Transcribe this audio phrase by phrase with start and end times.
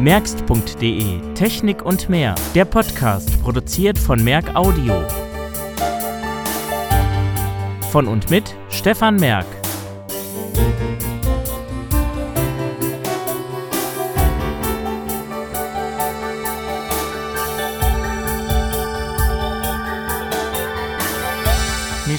[0.00, 2.34] Merkst.de Technik und mehr.
[2.54, 4.94] Der Podcast produziert von Merck Audio.
[7.90, 9.44] Von und mit Stefan Merck.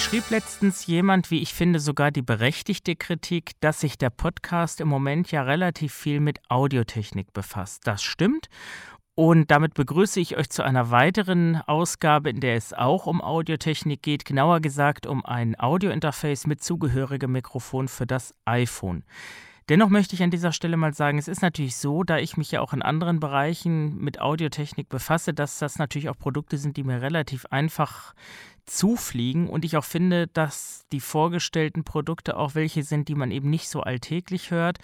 [0.02, 4.88] Schrieb letztens jemand, wie ich finde, sogar die berechtigte Kritik, dass sich der Podcast im
[4.88, 7.86] Moment ja relativ viel mit Audiotechnik befasst.
[7.86, 8.48] Das stimmt.
[9.14, 14.02] Und damit begrüße ich euch zu einer weiteren Ausgabe, in der es auch um Audiotechnik
[14.02, 19.04] geht, genauer gesagt um ein Audiointerface mit zugehörigem Mikrofon für das iPhone.
[19.70, 22.52] Dennoch möchte ich an dieser Stelle mal sagen, es ist natürlich so, da ich mich
[22.52, 26.84] ja auch in anderen Bereichen mit Audiotechnik befasse, dass das natürlich auch Produkte sind, die
[26.84, 28.14] mir relativ einfach
[28.66, 33.50] zufliegen und ich auch finde, dass die vorgestellten Produkte auch welche sind, die man eben
[33.50, 34.78] nicht so alltäglich hört.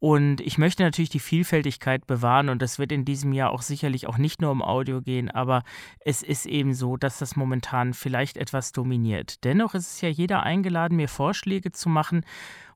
[0.00, 4.06] Und ich möchte natürlich die Vielfältigkeit bewahren und das wird in diesem Jahr auch sicherlich
[4.06, 5.62] auch nicht nur um Audio gehen, aber
[6.00, 9.44] es ist eben so, dass das momentan vielleicht etwas dominiert.
[9.44, 12.22] Dennoch ist es ja jeder eingeladen, mir Vorschläge zu machen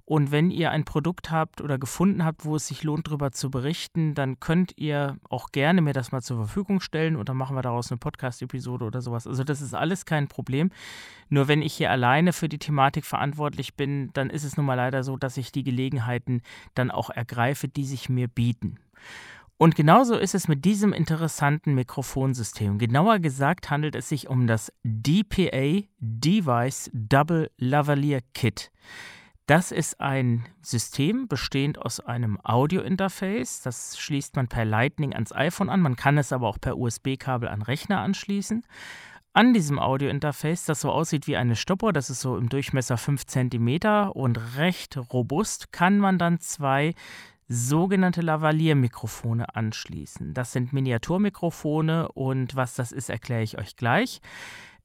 [0.08, 3.50] und wenn ihr ein Produkt habt oder gefunden habt, wo es sich lohnt, darüber zu
[3.50, 7.54] berichten, dann könnt ihr auch gerne mir das mal zur Verfügung stellen und dann machen
[7.54, 9.26] wir daraus eine Podcast-Episode oder sowas.
[9.26, 10.70] Also das ist alles kein Problem.
[11.28, 14.76] Nur wenn ich hier alleine für die Thematik verantwortlich bin, dann ist es nun mal
[14.76, 16.40] leider so, dass ich die Gelegenheiten
[16.72, 18.78] dann auch ergreife, die sich mir bieten.
[19.58, 22.78] Und genauso ist es mit diesem interessanten Mikrofonsystem.
[22.78, 28.70] Genauer gesagt handelt es sich um das DPA Device Double Lavalier Kit.
[29.48, 33.62] Das ist ein System bestehend aus einem Audio-Interface.
[33.62, 35.80] Das schließt man per Lightning ans iPhone an.
[35.80, 38.62] Man kann es aber auch per USB-Kabel an Rechner anschließen.
[39.32, 43.24] An diesem Audio-Interface, das so aussieht wie eine Stoppuhr, das ist so im Durchmesser 5
[43.24, 46.94] cm und recht robust, kann man dann zwei
[47.48, 50.34] sogenannte Lavalier-Mikrofone anschließen.
[50.34, 54.20] Das sind Miniaturmikrofone und was das ist, erkläre ich euch gleich.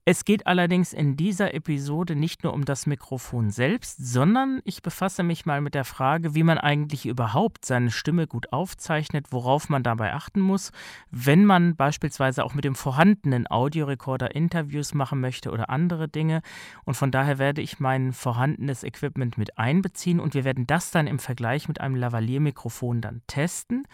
[0.05, 5.23] Es geht allerdings in dieser Episode nicht nur um das Mikrofon selbst, sondern ich befasse
[5.23, 9.81] mich mal mit der Frage, wie man eigentlich überhaupt seine Stimme gut aufzeichnet, worauf man
[9.81, 10.73] dabei achten muss,
[11.09, 16.41] wenn man beispielsweise auch mit dem vorhandenen Audiorekorder Interviews machen möchte oder andere Dinge.
[16.83, 21.07] Und von daher werde ich mein vorhandenes Equipment mit einbeziehen und wir werden das dann
[21.07, 23.87] im Vergleich mit einem Lavalier-Mikrofon dann testen.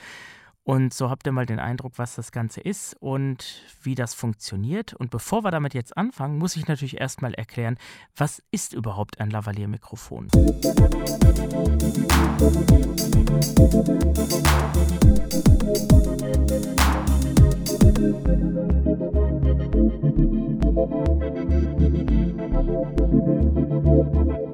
[0.69, 4.93] Und so habt ihr mal den Eindruck, was das Ganze ist und wie das funktioniert.
[4.93, 7.79] Und bevor wir damit jetzt anfangen, muss ich natürlich erstmal erklären,
[8.15, 10.27] was ist überhaupt ein Lavalier-Mikrofon?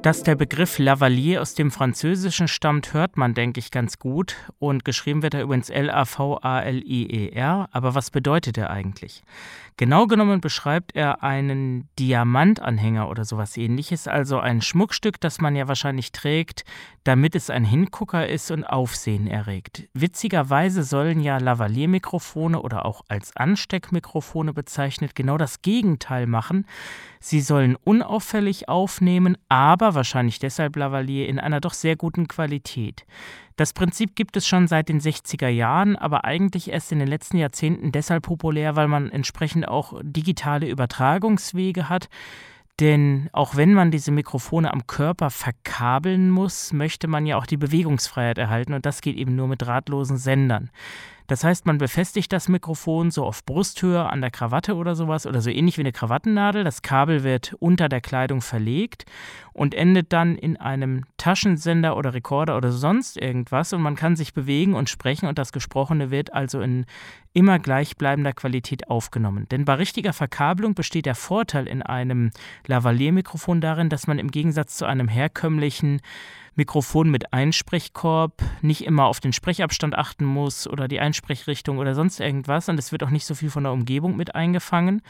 [0.06, 4.36] Dass der Begriff Lavalier aus dem Französischen stammt, hört man, denke ich, ganz gut.
[4.60, 7.68] Und geschrieben wird er übrigens L-A-V-A-L-I-E-R.
[7.72, 9.24] Aber was bedeutet er eigentlich?
[9.78, 15.68] Genau genommen beschreibt er einen Diamantanhänger oder sowas ähnliches, also ein Schmuckstück, das man ja
[15.68, 16.64] wahrscheinlich trägt,
[17.04, 19.86] damit es ein Hingucker ist und Aufsehen erregt.
[19.92, 26.66] Witzigerweise sollen ja Lavalier-Mikrofone oder auch als Ansteckmikrofone bezeichnet genau das Gegenteil machen.
[27.20, 33.04] Sie sollen unauffällig aufnehmen, aber wahrscheinlich deshalb Lavalier in einer doch sehr guten Qualität.
[33.56, 37.38] Das Prinzip gibt es schon seit den 60er Jahren, aber eigentlich erst in den letzten
[37.38, 42.10] Jahrzehnten deshalb populär, weil man entsprechend auch digitale Übertragungswege hat.
[42.78, 47.56] Denn auch wenn man diese Mikrofone am Körper verkabeln muss, möchte man ja auch die
[47.56, 50.70] Bewegungsfreiheit erhalten und das geht eben nur mit drahtlosen Sendern.
[51.26, 55.40] Das heißt, man befestigt das Mikrofon so auf Brusthöhe an der Krawatte oder sowas oder
[55.40, 56.64] so ähnlich wie eine Krawattennadel.
[56.64, 59.06] Das Kabel wird unter der Kleidung verlegt
[59.52, 64.34] und endet dann in einem Taschensender oder Rekorder oder sonst irgendwas und man kann sich
[64.34, 66.86] bewegen und sprechen und das Gesprochene wird also in
[67.36, 69.46] immer gleichbleibender Qualität aufgenommen.
[69.50, 72.30] Denn bei richtiger Verkabelung besteht der Vorteil in einem
[72.66, 76.00] Lavalier-Mikrofon darin, dass man im Gegensatz zu einem herkömmlichen
[76.54, 82.20] Mikrofon mit Einsprechkorb nicht immer auf den Sprechabstand achten muss oder die Einsprechrichtung oder sonst
[82.20, 82.70] irgendwas.
[82.70, 85.02] Und es wird auch nicht so viel von der Umgebung mit eingefangen,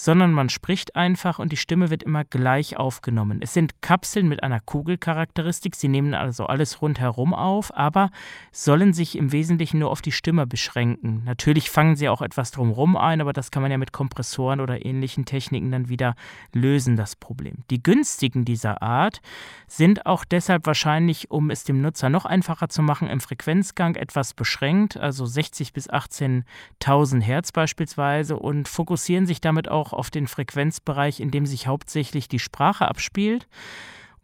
[0.00, 3.40] sondern man spricht einfach und die Stimme wird immer gleich aufgenommen.
[3.42, 5.74] Es sind Kapseln mit einer Kugelcharakteristik.
[5.74, 8.12] Sie nehmen also alles rundherum auf, aber
[8.52, 11.24] sollen sich im Wesentlichen nur auf die Stimme beschränken.
[11.24, 14.86] Natürlich fangen sie auch etwas drumherum ein, aber das kann man ja mit Kompressoren oder
[14.86, 16.14] ähnlichen Techniken dann wieder
[16.52, 17.64] lösen, das Problem.
[17.68, 19.20] Die günstigen dieser Art
[19.66, 24.32] sind auch deshalb wahrscheinlich um es dem Nutzer noch einfacher zu machen, im Frequenzgang etwas
[24.32, 31.20] beschränkt, also 60 bis 18.000 Hertz beispielsweise, und fokussieren sich damit auch auf den Frequenzbereich,
[31.20, 33.46] in dem sich hauptsächlich die Sprache abspielt.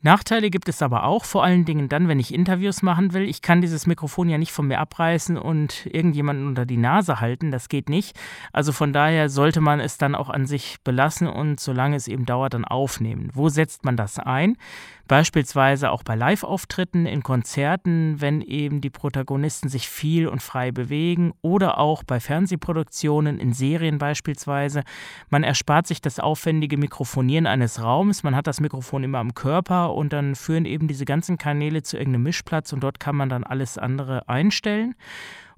[0.05, 3.23] Nachteile gibt es aber auch, vor allen Dingen dann, wenn ich Interviews machen will.
[3.23, 7.51] Ich kann dieses Mikrofon ja nicht von mir abreißen und irgendjemanden unter die Nase halten,
[7.51, 8.15] das geht nicht.
[8.53, 12.27] Also von daher sollte man es dann auch an sich belassen und solange es eben
[12.27, 13.31] dauert, dann aufnehmen.
[13.33, 14.59] Wo setzt man das ein?
[15.06, 21.35] Beispielsweise auch bei Live-Auftritten, in Konzerten, wenn eben die Protagonisten sich viel und frei bewegen
[21.43, 24.83] oder auch bei Fernsehproduktionen, in Serien beispielsweise.
[25.29, 28.23] Man erspart sich das aufwendige Mikrofonieren eines Raums.
[28.23, 31.99] Man hat das Mikrofon immer am Körper und dann führen eben diese ganzen Kanäle zu
[31.99, 34.95] irgendeinem Mischplatz und dort kann man dann alles andere einstellen.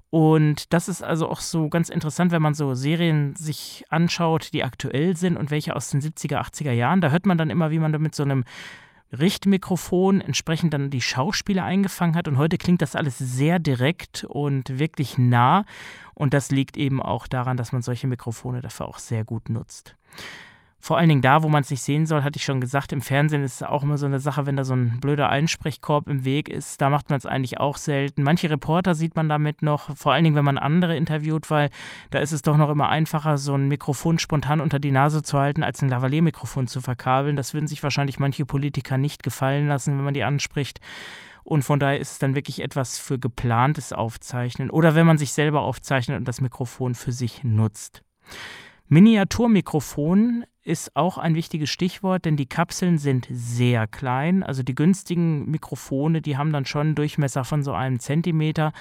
[0.09, 4.63] Und das ist also auch so ganz interessant, wenn man so Serien sich anschaut, die
[4.63, 7.01] aktuell sind und welche aus den 70er, 80er Jahren.
[7.01, 8.45] Da hört man dann immer, wie man da mit so einem
[9.11, 12.27] Richtmikrofon entsprechend dann die Schauspieler eingefangen hat.
[12.27, 15.65] Und heute klingt das alles sehr direkt und wirklich nah.
[16.13, 19.95] Und das liegt eben auch daran, dass man solche Mikrofone dafür auch sehr gut nutzt.
[20.79, 23.01] Vor allen Dingen da, wo man es nicht sehen soll, hatte ich schon gesagt, im
[23.01, 26.23] Fernsehen ist es auch immer so eine Sache, wenn da so ein blöder Einsprechkorb im
[26.23, 28.23] Weg ist, da macht man es eigentlich auch selten.
[28.23, 31.69] Manche Reporter sieht man damit noch, vor allen Dingen, wenn man andere interviewt, weil
[32.11, 35.39] da ist es doch noch immer einfacher, so ein Mikrofon spontan unter die Nase zu
[35.39, 37.35] halten, als ein Lavalier-Mikrofon zu verkabeln.
[37.35, 40.79] Das würden sich wahrscheinlich manche Politiker nicht gefallen lassen, wenn man die anspricht.
[41.43, 45.31] Und von daher ist es dann wirklich etwas für geplantes Aufzeichnen oder wenn man sich
[45.31, 48.03] selber aufzeichnet und das Mikrofon für sich nutzt.
[48.89, 54.43] Miniaturmikrofon ist auch ein wichtiges Stichwort, denn die Kapseln sind sehr klein.
[54.43, 58.71] Also die günstigen Mikrofone, die haben dann schon einen Durchmesser von so einem Zentimeter.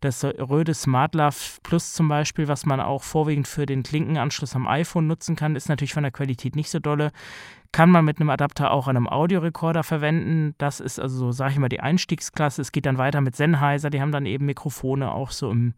[0.00, 5.08] Das Röde SmartLav Plus zum Beispiel, was man auch vorwiegend für den Klinkenanschluss am iPhone
[5.08, 7.10] nutzen kann, ist natürlich von der Qualität nicht so dolle.
[7.72, 10.54] Kann man mit einem Adapter auch an einem Audiorekorder verwenden.
[10.58, 12.62] Das ist also so, sage ich mal, die Einstiegsklasse.
[12.62, 13.90] Es geht dann weiter mit Sennheiser.
[13.90, 15.74] Die haben dann eben Mikrofone auch so im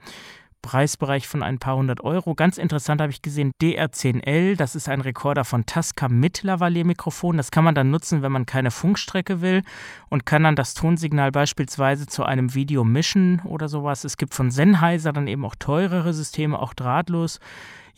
[0.63, 2.35] Preisbereich von ein paar hundert Euro.
[2.35, 7.37] Ganz interessant habe ich gesehen, DR10L, das ist ein Rekorder von Tasca mit Lavalier-Mikrofon.
[7.37, 9.63] Das kann man dann nutzen, wenn man keine Funkstrecke will
[10.09, 14.05] und kann dann das Tonsignal beispielsweise zu einem Video mischen oder sowas.
[14.05, 17.41] Es gibt von Sennheiser dann eben auch teurere Systeme, auch drahtlos.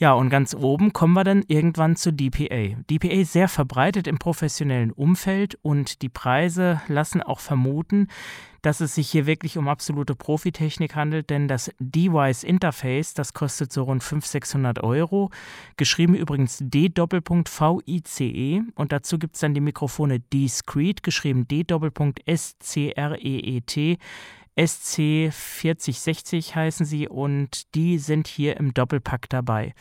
[0.01, 2.75] Ja, und ganz oben kommen wir dann irgendwann zu DPA.
[2.89, 8.09] DPA ist sehr verbreitet im professionellen Umfeld und die Preise lassen auch vermuten,
[8.63, 13.75] dass es sich hier wirklich um absolute Profitechnik handelt, denn das Device Interface, das kostet
[13.75, 15.29] so rund 500, 600 Euro.
[15.77, 22.39] Geschrieben übrigens D-Vice-E und dazu gibt es dann die Mikrofone Discreet, geschrieben D-S-C-R-E-E-T.
[24.57, 29.75] SC4060 heißen sie und die sind hier im Doppelpack dabei.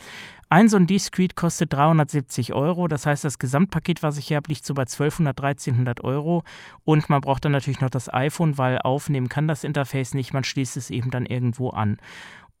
[0.48, 4.48] Ein so ein Discrete kostet 370 Euro, das heißt, das Gesamtpaket, was ich hier habe,
[4.48, 6.42] liegt so bei 1200, 1300 Euro
[6.84, 10.44] und man braucht dann natürlich noch das iPhone, weil aufnehmen kann das Interface nicht, man
[10.44, 11.98] schließt es eben dann irgendwo an.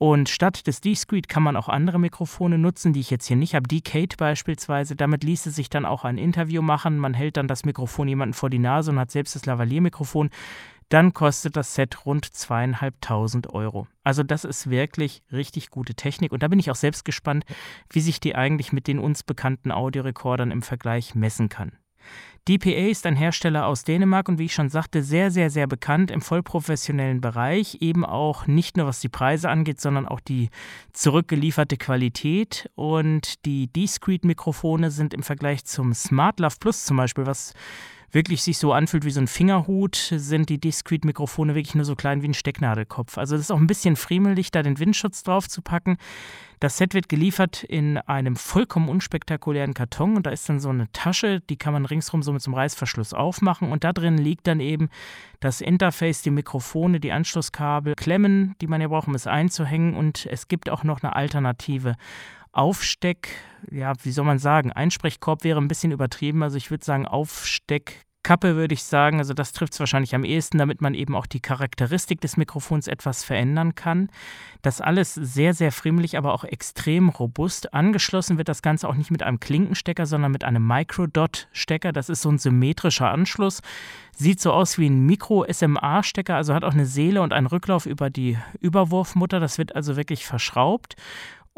[0.02, 3.54] Und statt des Discrete kann man auch andere Mikrofone nutzen, die ich jetzt hier nicht
[3.54, 3.68] habe.
[3.68, 4.96] Decade beispielsweise.
[4.96, 6.96] Damit ließe sich dann auch ein Interview machen.
[6.96, 10.30] Man hält dann das Mikrofon jemanden vor die Nase und hat selbst das Lavalier-Mikrofon
[10.90, 13.86] dann kostet das Set rund zweieinhalbtausend Euro.
[14.04, 17.44] Also das ist wirklich richtig gute Technik und da bin ich auch selbst gespannt,
[17.90, 21.72] wie sich die eigentlich mit den uns bekannten Audiorekordern im Vergleich messen kann.
[22.48, 26.10] DPA ist ein Hersteller aus Dänemark und wie ich schon sagte, sehr, sehr, sehr bekannt
[26.10, 30.48] im vollprofessionellen Bereich, eben auch nicht nur was die Preise angeht, sondern auch die
[30.92, 32.70] zurückgelieferte Qualität.
[32.74, 37.52] Und die Discrete-Mikrofone sind im Vergleich zum SmartLove Plus zum Beispiel, was
[38.12, 42.22] wirklich sich so anfühlt wie so ein Fingerhut, sind die Discrete-Mikrofone wirklich nur so klein
[42.22, 43.18] wie ein Stecknadelkopf.
[43.18, 45.96] Also das ist auch ein bisschen friemelig, da den Windschutz drauf zu packen.
[46.60, 50.92] Das Set wird geliefert in einem vollkommen unspektakulären Karton und da ist dann so eine
[50.92, 54.46] Tasche, die kann man ringsrum so mit so einem Reißverschluss aufmachen und da drin liegt
[54.46, 54.90] dann eben
[55.40, 60.26] das Interface, die Mikrofone, die Anschlusskabel, Klemmen, die man ja braucht, um es einzuhängen und
[60.26, 61.96] es gibt auch noch eine Alternative.
[62.52, 63.28] Aufsteck,
[63.70, 66.42] ja, wie soll man sagen, Einsprechkorb wäre ein bisschen übertrieben.
[66.42, 69.18] Also ich würde sagen, Aufsteckkappe würde ich sagen.
[69.18, 72.88] Also das trifft es wahrscheinlich am ehesten, damit man eben auch die Charakteristik des Mikrofons
[72.88, 74.10] etwas verändern kann.
[74.62, 77.72] Das alles sehr, sehr friemlich, aber auch extrem robust.
[77.72, 81.92] Angeschlossen wird das Ganze auch nicht mit einem Klinkenstecker, sondern mit einem Microdot-Stecker.
[81.92, 83.62] Das ist so ein symmetrischer Anschluss.
[84.16, 88.10] Sieht so aus wie ein Mikro-SMA-Stecker, also hat auch eine Seele und einen Rücklauf über
[88.10, 89.38] die Überwurfmutter.
[89.38, 90.96] Das wird also wirklich verschraubt.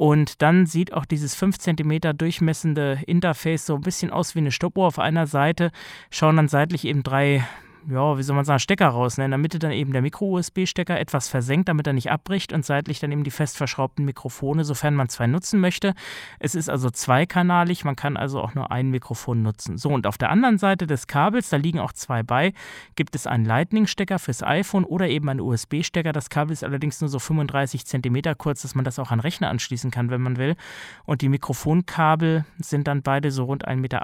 [0.03, 4.51] Und dann sieht auch dieses 5 cm durchmessende Interface so ein bisschen aus wie eine
[4.51, 5.71] Stoppuhr auf einer Seite.
[6.11, 7.47] Schauen dann seitlich eben drei
[7.89, 9.19] ja, wie soll man sagen, Stecker raus.
[9.19, 9.25] Ne?
[9.25, 13.01] In der Mitte dann eben der Micro-USB-Stecker etwas versenkt, damit er nicht abbricht und seitlich
[13.01, 15.95] dann eben die fest verschraubten Mikrofone, sofern man zwei nutzen möchte.
[16.39, 19.79] Es ist also zweikanalig, man kann also auch nur ein Mikrofon nutzen.
[19.79, 22.53] So, und auf der anderen Seite des Kabels, da liegen auch zwei bei,
[22.95, 26.13] gibt es einen Lightning-Stecker fürs iPhone oder eben einen USB-Stecker.
[26.13, 29.51] Das Kabel ist allerdings nur so 35 cm kurz, dass man das auch an Rechner
[29.51, 30.57] anschließen kann, wenn man will.
[31.05, 34.03] Und die Mikrofonkabel sind dann beide so rund 1,80 Meter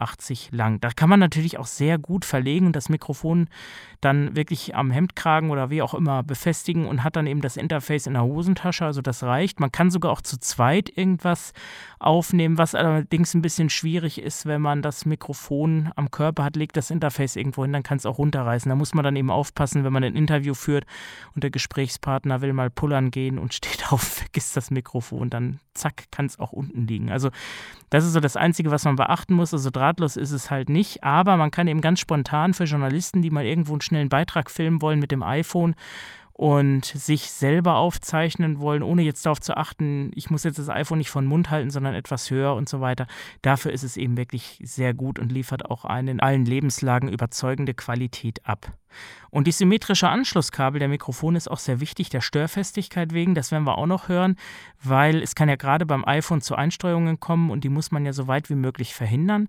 [0.50, 0.80] lang.
[0.80, 3.49] Da kann man natürlich auch sehr gut verlegen das Mikrofon
[4.01, 8.07] dann wirklich am Hemdkragen oder wie auch immer befestigen und hat dann eben das Interface
[8.07, 8.85] in der Hosentasche.
[8.85, 9.59] Also das reicht.
[9.59, 11.53] Man kann sogar auch zu zweit irgendwas
[11.99, 16.77] aufnehmen, was allerdings ein bisschen schwierig ist, wenn man das Mikrofon am Körper hat, legt
[16.77, 18.69] das Interface irgendwo hin, dann kann es auch runterreißen.
[18.69, 20.87] Da muss man dann eben aufpassen, wenn man ein Interview führt
[21.35, 26.05] und der Gesprächspartner will mal pullern gehen und steht auf, vergisst das Mikrofon, dann zack,
[26.11, 27.11] kann es auch unten liegen.
[27.11, 27.31] Also
[27.91, 29.53] das ist so das Einzige, was man beachten muss.
[29.55, 33.31] Also drahtlos ist es halt nicht, aber man kann eben ganz spontan für Journalisten, die
[33.31, 35.75] mal irgendwo einen schnellen Beitrag filmen wollen mit dem iPhone,
[36.38, 40.99] und sich selber aufzeichnen wollen, ohne jetzt darauf zu achten, ich muss jetzt das iPhone
[40.99, 43.09] nicht von Mund halten, sondern etwas höher und so weiter.
[43.43, 47.75] Dafür ist es eben wirklich sehr gut und liefert auch eine in allen Lebenslagen überzeugende
[47.75, 48.73] Qualität ab.
[49.31, 53.35] Und die symmetrische Anschlusskabel der Mikrofone ist auch sehr wichtig, der Störfestigkeit wegen.
[53.35, 54.37] Das werden wir auch noch hören,
[54.81, 58.12] weil es kann ja gerade beim iPhone zu Einsteuerungen kommen und die muss man ja
[58.12, 59.49] so weit wie möglich verhindern.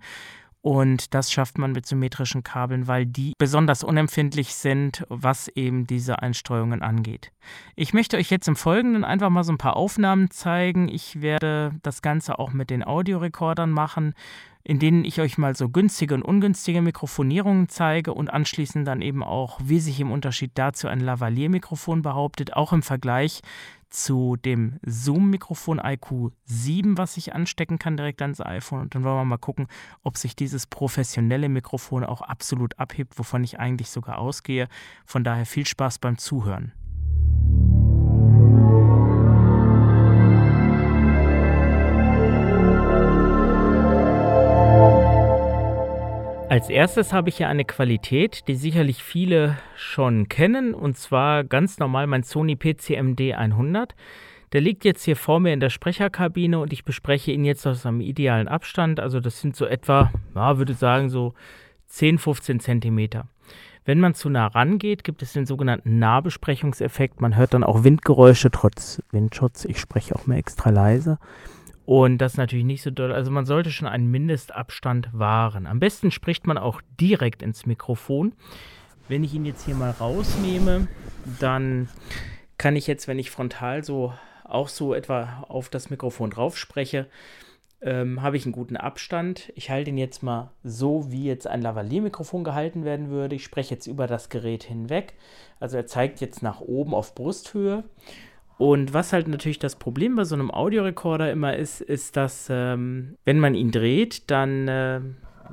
[0.61, 6.21] Und das schafft man mit symmetrischen Kabeln, weil die besonders unempfindlich sind, was eben diese
[6.21, 7.31] Einstreuungen angeht.
[7.75, 10.89] Ich möchte euch jetzt im Folgenden einfach mal so ein paar Aufnahmen zeigen.
[10.89, 14.13] Ich werde das Ganze auch mit den Audiorekordern machen,
[14.63, 19.23] in denen ich euch mal so günstige und ungünstige Mikrofonierungen zeige und anschließend dann eben
[19.23, 23.39] auch, wie sich im Unterschied dazu ein Lavalier-Mikrofon behauptet, auch im Vergleich
[23.89, 28.81] zu dem Zoom-Mikrofon IQ7, was ich anstecken kann direkt ans iPhone.
[28.81, 29.67] Und dann wollen wir mal gucken,
[30.03, 34.67] ob sich dieses professionelle Mikrofon auch absolut abhebt, wovon ich eigentlich sogar ausgehe.
[35.05, 36.73] Von daher viel Spaß beim Zuhören.
[46.49, 51.77] Als erstes habe ich hier eine Qualität, die sicherlich viele schon kennen, und zwar ganz
[51.77, 53.93] normal mein Sony PCMD 100.
[54.51, 57.85] Der liegt jetzt hier vor mir in der Sprecherkabine und ich bespreche ihn jetzt aus
[57.85, 58.99] einem idealen Abstand.
[58.99, 61.35] Also das sind so etwa, ja, würde sagen, so
[61.85, 63.27] 10, 15 Zentimeter.
[63.85, 67.21] Wenn man zu nah rangeht, gibt es den sogenannten Nahbesprechungseffekt.
[67.21, 69.65] Man hört dann auch Windgeräusche trotz Windschutz.
[69.65, 71.19] Ich spreche auch mal extra leise.
[71.89, 73.11] Und das ist natürlich nicht so doll.
[73.11, 75.65] Also man sollte schon einen Mindestabstand wahren.
[75.65, 78.33] Am besten spricht man auch direkt ins Mikrofon.
[79.07, 80.87] Wenn ich ihn jetzt hier mal rausnehme,
[81.39, 81.89] dann
[82.59, 87.07] kann ich jetzt, wenn ich frontal so auch so etwa auf das Mikrofon drauf spreche,
[87.81, 89.51] ähm, habe ich einen guten Abstand.
[89.55, 93.33] Ich halte ihn jetzt mal so, wie jetzt ein Lavalier-Mikrofon gehalten werden würde.
[93.33, 95.15] Ich spreche jetzt über das Gerät hinweg.
[95.59, 97.83] Also er zeigt jetzt nach oben auf Brusthöhe.
[98.59, 103.15] Und was halt natürlich das Problem bei so einem Audiorekorder immer ist, ist, dass ähm,
[103.23, 104.99] wenn man ihn dreht, dann äh,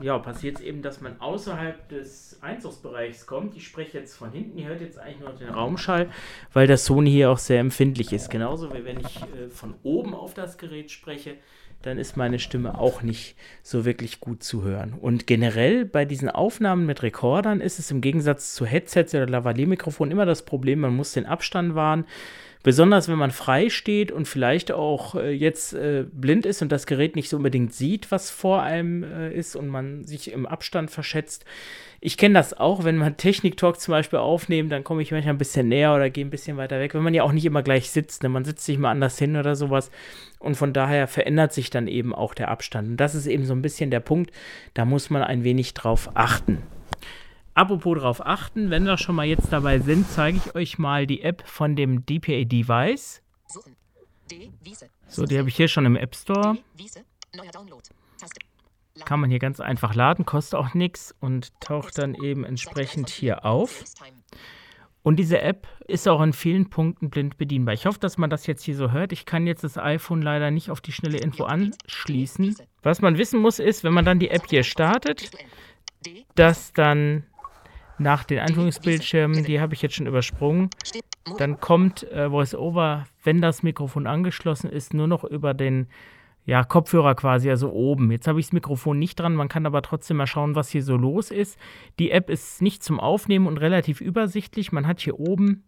[0.02, 3.56] ja, passiert es eben, dass man außerhalb des Einzugsbereichs kommt.
[3.56, 6.10] Ich spreche jetzt von hinten, ihr hört jetzt eigentlich nur den Raumschall,
[6.52, 8.28] weil das Sony hier auch sehr empfindlich ist.
[8.28, 11.36] Genauso wie wenn ich äh, von oben auf das Gerät spreche,
[11.82, 14.94] dann ist meine Stimme auch nicht so wirklich gut zu hören.
[14.94, 20.10] Und generell bei diesen Aufnahmen mit Rekordern ist es im Gegensatz zu Headsets oder Lavalier-Mikrofonen
[20.10, 22.04] immer das Problem, man muss den Abstand wahren.
[22.66, 26.86] Besonders wenn man frei steht und vielleicht auch äh, jetzt äh, blind ist und das
[26.86, 30.90] Gerät nicht so unbedingt sieht, was vor einem äh, ist und man sich im Abstand
[30.90, 31.44] verschätzt.
[32.00, 35.38] Ich kenne das auch, wenn man Technik-Talk zum Beispiel aufnimmt, dann komme ich manchmal ein
[35.38, 37.88] bisschen näher oder gehe ein bisschen weiter weg, wenn man ja auch nicht immer gleich
[37.92, 38.24] sitzt.
[38.24, 38.30] Ne?
[38.30, 39.92] Man sitzt sich mal anders hin oder sowas.
[40.40, 42.88] Und von daher verändert sich dann eben auch der Abstand.
[42.88, 44.32] Und das ist eben so ein bisschen der Punkt,
[44.74, 46.64] da muss man ein wenig drauf achten.
[47.56, 51.22] Apropos darauf achten, wenn wir schon mal jetzt dabei sind, zeige ich euch mal die
[51.22, 53.22] App von dem DPA Device.
[55.08, 56.58] So, die habe ich hier schon im App Store.
[59.06, 63.46] Kann man hier ganz einfach laden, kostet auch nichts und taucht dann eben entsprechend hier
[63.46, 63.84] auf.
[65.02, 67.72] Und diese App ist auch in vielen Punkten blind bedienbar.
[67.72, 69.12] Ich hoffe, dass man das jetzt hier so hört.
[69.12, 72.54] Ich kann jetzt das iPhone leider nicht auf die schnelle Info anschließen.
[72.82, 75.30] Was man wissen muss, ist, wenn man dann die App hier startet,
[76.34, 77.24] dass dann
[77.98, 80.70] nach den Einführungsbildschirmen, die habe ich jetzt schon übersprungen.
[81.38, 85.88] Dann kommt äh, VoiceOver, wenn das Mikrofon angeschlossen ist, nur noch über den
[86.44, 88.12] ja, Kopfhörer quasi, also oben.
[88.12, 90.82] Jetzt habe ich das Mikrofon nicht dran, man kann aber trotzdem mal schauen, was hier
[90.82, 91.58] so los ist.
[91.98, 94.70] Die App ist nicht zum Aufnehmen und relativ übersichtlich.
[94.70, 95.64] Man hat hier oben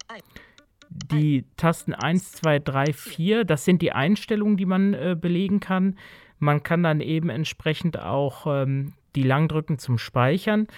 [0.88, 3.44] die Tasten 1, 2, 3, 4.
[3.44, 5.96] Das sind die Einstellungen, die man äh, belegen kann.
[6.38, 10.68] Man kann dann eben entsprechend auch ähm, die lang drücken zum Speichern.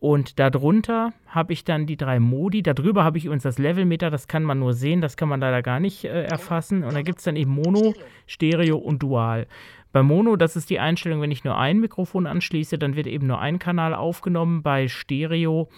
[0.00, 2.62] Und darunter habe ich dann die drei Modi.
[2.62, 5.60] Darüber habe ich übrigens das Levelmeter, das kann man nur sehen, das kann man leider
[5.62, 6.84] gar nicht äh, erfassen.
[6.84, 7.94] Und da gibt es dann eben Mono,
[8.26, 9.46] Stereo und Dual.
[9.90, 13.26] Bei Mono, das ist die Einstellung, wenn ich nur ein Mikrofon anschließe, dann wird eben
[13.26, 14.62] nur ein Kanal aufgenommen.
[14.62, 15.68] Bei Stereo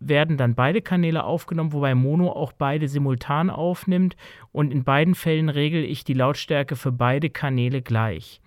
[0.00, 4.16] werden dann beide Kanäle aufgenommen, wobei Mono auch beide simultan aufnimmt.
[4.50, 8.40] Und in beiden Fällen regle ich die Lautstärke für beide Kanäle gleich.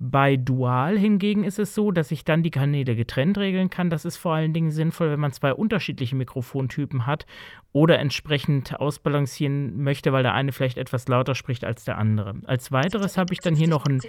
[0.00, 3.90] Bei Dual hingegen ist es so, dass ich dann die Kanäle getrennt regeln kann.
[3.90, 7.26] Das ist vor allen Dingen sinnvoll, wenn man zwei unterschiedliche Mikrofontypen hat
[7.72, 12.36] oder entsprechend ausbalancieren möchte, weil der eine vielleicht etwas lauter spricht als der andere.
[12.44, 14.00] Als weiteres habe ich dann hier noch einen,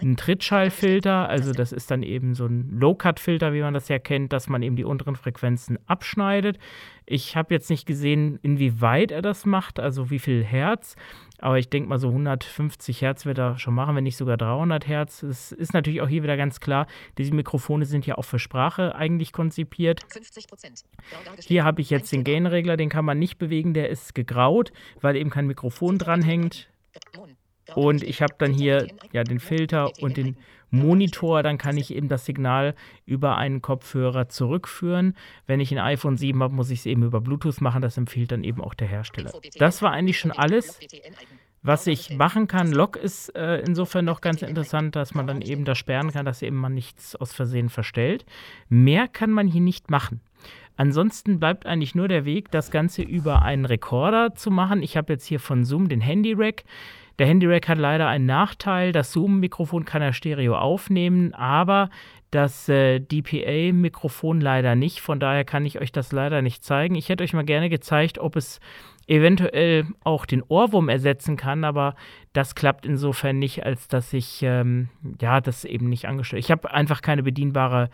[0.00, 4.34] einen Trittschallfilter, also das ist dann eben so ein Low-Cut-Filter, wie man das ja kennt,
[4.34, 6.58] dass man eben die unteren Frequenzen abschneidet.
[7.06, 10.96] Ich habe jetzt nicht gesehen, inwieweit er das macht, also wie viel Hertz.
[11.40, 14.86] Aber ich denke mal, so 150 Hertz wird er schon machen, wenn nicht sogar 300
[14.86, 15.22] Hertz.
[15.22, 16.86] Es ist natürlich auch hier wieder ganz klar,
[17.18, 20.02] diese Mikrofone sind ja auch für Sprache eigentlich konzipiert.
[21.40, 25.16] Hier habe ich jetzt den Gain-Regler, den kann man nicht bewegen, der ist gegraut, weil
[25.16, 26.68] eben kein Mikrofon dranhängt.
[27.74, 30.36] Und ich habe dann hier ja den Filter und den
[30.70, 32.74] Monitor, dann kann ich eben das Signal
[33.04, 35.16] über einen Kopfhörer zurückführen.
[35.46, 37.82] Wenn ich ein iPhone 7 habe, muss ich es eben über Bluetooth machen.
[37.82, 39.32] Das empfiehlt dann eben auch der Hersteller.
[39.58, 40.78] Das war eigentlich schon alles.
[41.62, 45.66] Was ich machen kann, Log ist äh, insofern noch ganz interessant, dass man dann eben
[45.66, 48.24] das sperren kann, dass eben man nichts aus Versehen verstellt.
[48.70, 50.22] Mehr kann man hier nicht machen.
[50.76, 54.82] Ansonsten bleibt eigentlich nur der Weg, das Ganze über einen Rekorder zu machen.
[54.82, 56.64] Ich habe jetzt hier von Zoom den Handy Rack.
[57.20, 58.92] Der Handy Rack hat leider einen Nachteil.
[58.92, 61.90] Das Zoom-Mikrofon kann er Stereo aufnehmen, aber
[62.30, 65.02] das äh, DPA-Mikrofon leider nicht.
[65.02, 66.94] Von daher kann ich euch das leider nicht zeigen.
[66.94, 68.58] Ich hätte euch mal gerne gezeigt, ob es
[69.06, 71.94] eventuell auch den Ohrwurm ersetzen kann, aber
[72.32, 74.88] das klappt insofern nicht, als dass ich ähm,
[75.20, 76.42] ja das eben nicht angestellt.
[76.42, 77.90] Ich habe einfach keine bedienbare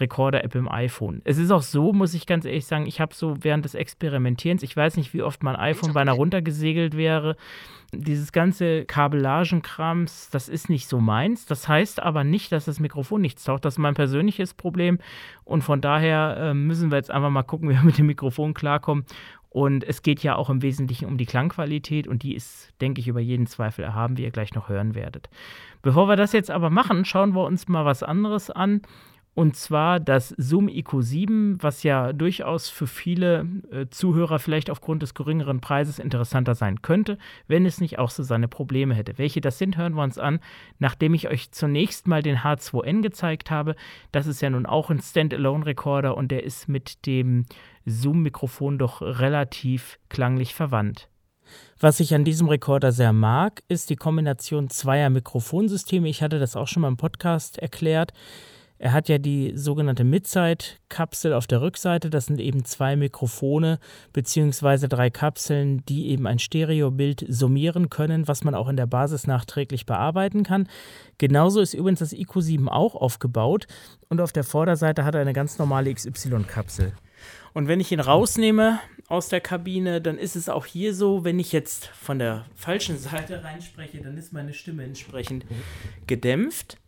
[0.00, 1.20] Recorder-App im iPhone.
[1.24, 4.62] Es ist auch so, muss ich ganz ehrlich sagen, ich habe so während des Experimentierens,
[4.62, 7.36] ich weiß nicht, wie oft mein iPhone beinahe runtergesegelt wäre.
[7.92, 11.46] Dieses ganze Kabellagenkrams, das ist nicht so meins.
[11.46, 13.64] Das heißt aber nicht, dass das Mikrofon nichts taucht.
[13.64, 14.98] Das ist mein persönliches Problem.
[15.44, 18.54] Und von daher äh, müssen wir jetzt einfach mal gucken, wie wir mit dem Mikrofon
[18.54, 19.04] klarkommen.
[19.50, 23.08] Und es geht ja auch im Wesentlichen um die Klangqualität und die ist, denke ich,
[23.08, 25.28] über jeden Zweifel erhaben, wie ihr gleich noch hören werdet.
[25.82, 28.82] Bevor wir das jetzt aber machen, schauen wir uns mal was anderes an.
[29.40, 35.14] Und zwar das Zoom IQ7, was ja durchaus für viele äh, Zuhörer vielleicht aufgrund des
[35.14, 37.16] geringeren Preises interessanter sein könnte,
[37.48, 39.16] wenn es nicht auch so seine Probleme hätte.
[39.16, 40.40] Welche das sind, hören wir uns an,
[40.78, 43.76] nachdem ich euch zunächst mal den H2N gezeigt habe.
[44.12, 47.46] Das ist ja nun auch ein Standalone-Recorder und der ist mit dem
[47.86, 51.08] Zoom-Mikrofon doch relativ klanglich verwandt.
[51.78, 56.10] Was ich an diesem Rekorder sehr mag, ist die Kombination zweier Mikrofonsysteme.
[56.10, 58.12] Ich hatte das auch schon mal im Podcast erklärt.
[58.82, 62.08] Er hat ja die sogenannte Midside-Kapsel auf der Rückseite.
[62.08, 63.78] Das sind eben zwei Mikrofone
[64.14, 69.26] beziehungsweise drei Kapseln, die eben ein Stereobild summieren können, was man auch in der Basis
[69.26, 70.66] nachträglich bearbeiten kann.
[71.18, 73.66] Genauso ist übrigens das IQ7 auch aufgebaut
[74.08, 76.94] und auf der Vorderseite hat er eine ganz normale XY-Kapsel.
[77.52, 81.38] Und wenn ich ihn rausnehme aus der Kabine, dann ist es auch hier so, wenn
[81.38, 85.44] ich jetzt von der falschen Seite reinspreche, dann ist meine Stimme entsprechend
[86.06, 86.78] gedämpft.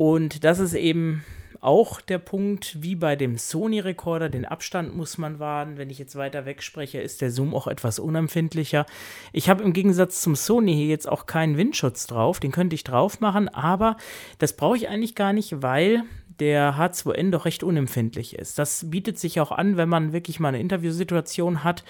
[0.00, 1.26] Und das ist eben
[1.60, 5.76] auch der Punkt, wie bei dem Sony-Rekorder, den Abstand muss man wahren.
[5.76, 8.86] Wenn ich jetzt weiter wegspreche, ist der Zoom auch etwas unempfindlicher.
[9.34, 12.82] Ich habe im Gegensatz zum Sony hier jetzt auch keinen Windschutz drauf, den könnte ich
[12.82, 13.98] drauf machen, aber
[14.38, 16.04] das brauche ich eigentlich gar nicht, weil
[16.38, 18.58] der H2N doch recht unempfindlich ist.
[18.58, 21.84] Das bietet sich auch an, wenn man wirklich mal eine Interviewsituation hat,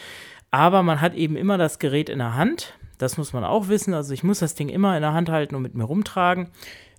[0.50, 2.74] aber man hat eben immer das Gerät in der Hand.
[2.98, 3.94] Das muss man auch wissen.
[3.94, 6.48] Also ich muss das Ding immer in der Hand halten und mit mir rumtragen.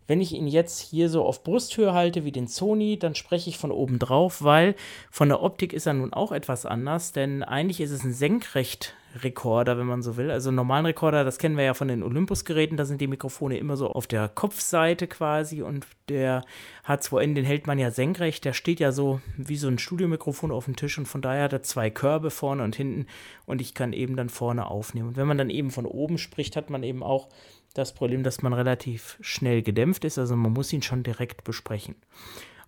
[0.08, 3.58] Wenn ich ihn jetzt hier so auf Brusthöhe halte wie den Sony, dann spreche ich
[3.58, 4.76] von oben drauf, weil
[5.10, 9.78] von der Optik ist er nun auch etwas anders, denn eigentlich ist es ein Senkrecht-Rekorder,
[9.78, 10.32] wenn man so will.
[10.32, 13.78] Also normalen Rekorder, das kennen wir ja von den Olympus-Geräten, da sind die Mikrofone immer
[13.78, 16.44] so auf der Kopfseite quasi und der
[16.86, 20.66] H2N, den hält man ja senkrecht, der steht ja so wie so ein Studiomikrofon auf
[20.66, 23.06] dem Tisch und von daher hat er zwei Körbe vorne und hinten
[23.46, 25.10] und ich kann eben dann vorne aufnehmen.
[25.10, 27.30] Und wenn man dann eben von oben spricht, hat man eben auch
[27.74, 31.96] das Problem, dass man relativ schnell gedämpft ist, also man muss ihn schon direkt besprechen.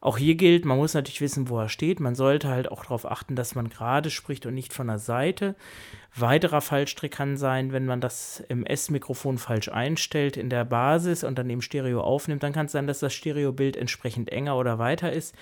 [0.03, 2.01] Auch hier gilt, man muss natürlich wissen, wo er steht.
[2.01, 5.55] Man sollte halt auch darauf achten, dass man gerade spricht und nicht von der Seite.
[6.13, 11.49] Weiterer Fallstrick kann sein, wenn man das MS-Mikrofon falsch einstellt in der Basis und dann
[11.49, 15.35] im Stereo aufnimmt, dann kann es sein, dass das Stereobild entsprechend enger oder weiter ist.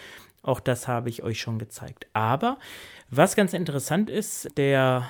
[0.43, 2.05] Auch das habe ich euch schon gezeigt.
[2.13, 2.59] Aber
[3.09, 5.09] was ganz interessant ist, der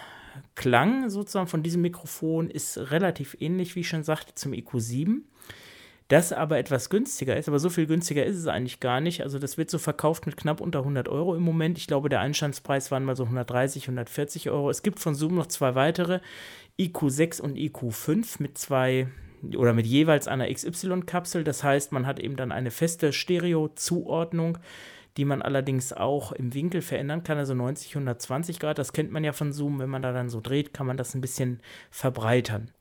[0.55, 5.21] Klang sozusagen von diesem Mikrofon ist relativ ähnlich, wie ich schon sagte, zum IQ7.
[6.07, 7.47] das aber etwas günstiger ist.
[7.47, 9.21] Aber so viel günstiger ist es eigentlich gar nicht.
[9.21, 11.77] Also das wird so verkauft mit knapp unter 100 Euro im Moment.
[11.77, 14.69] Ich glaube, der Einstandspreis waren mal so 130, 140 Euro.
[14.69, 16.19] Es gibt von Zoom noch zwei weitere,
[16.77, 19.07] IQ6 und IQ5 mit zwei
[19.55, 21.43] oder mit jeweils einer XY-Kapsel.
[21.45, 24.57] Das heißt, man hat eben dann eine feste Stereo-Zuordnung
[25.17, 28.77] die man allerdings auch im Winkel verändern kann, also 90, 120 Grad.
[28.77, 29.79] Das kennt man ja von Zoom.
[29.79, 32.71] Wenn man da dann so dreht, kann man das ein bisschen verbreitern.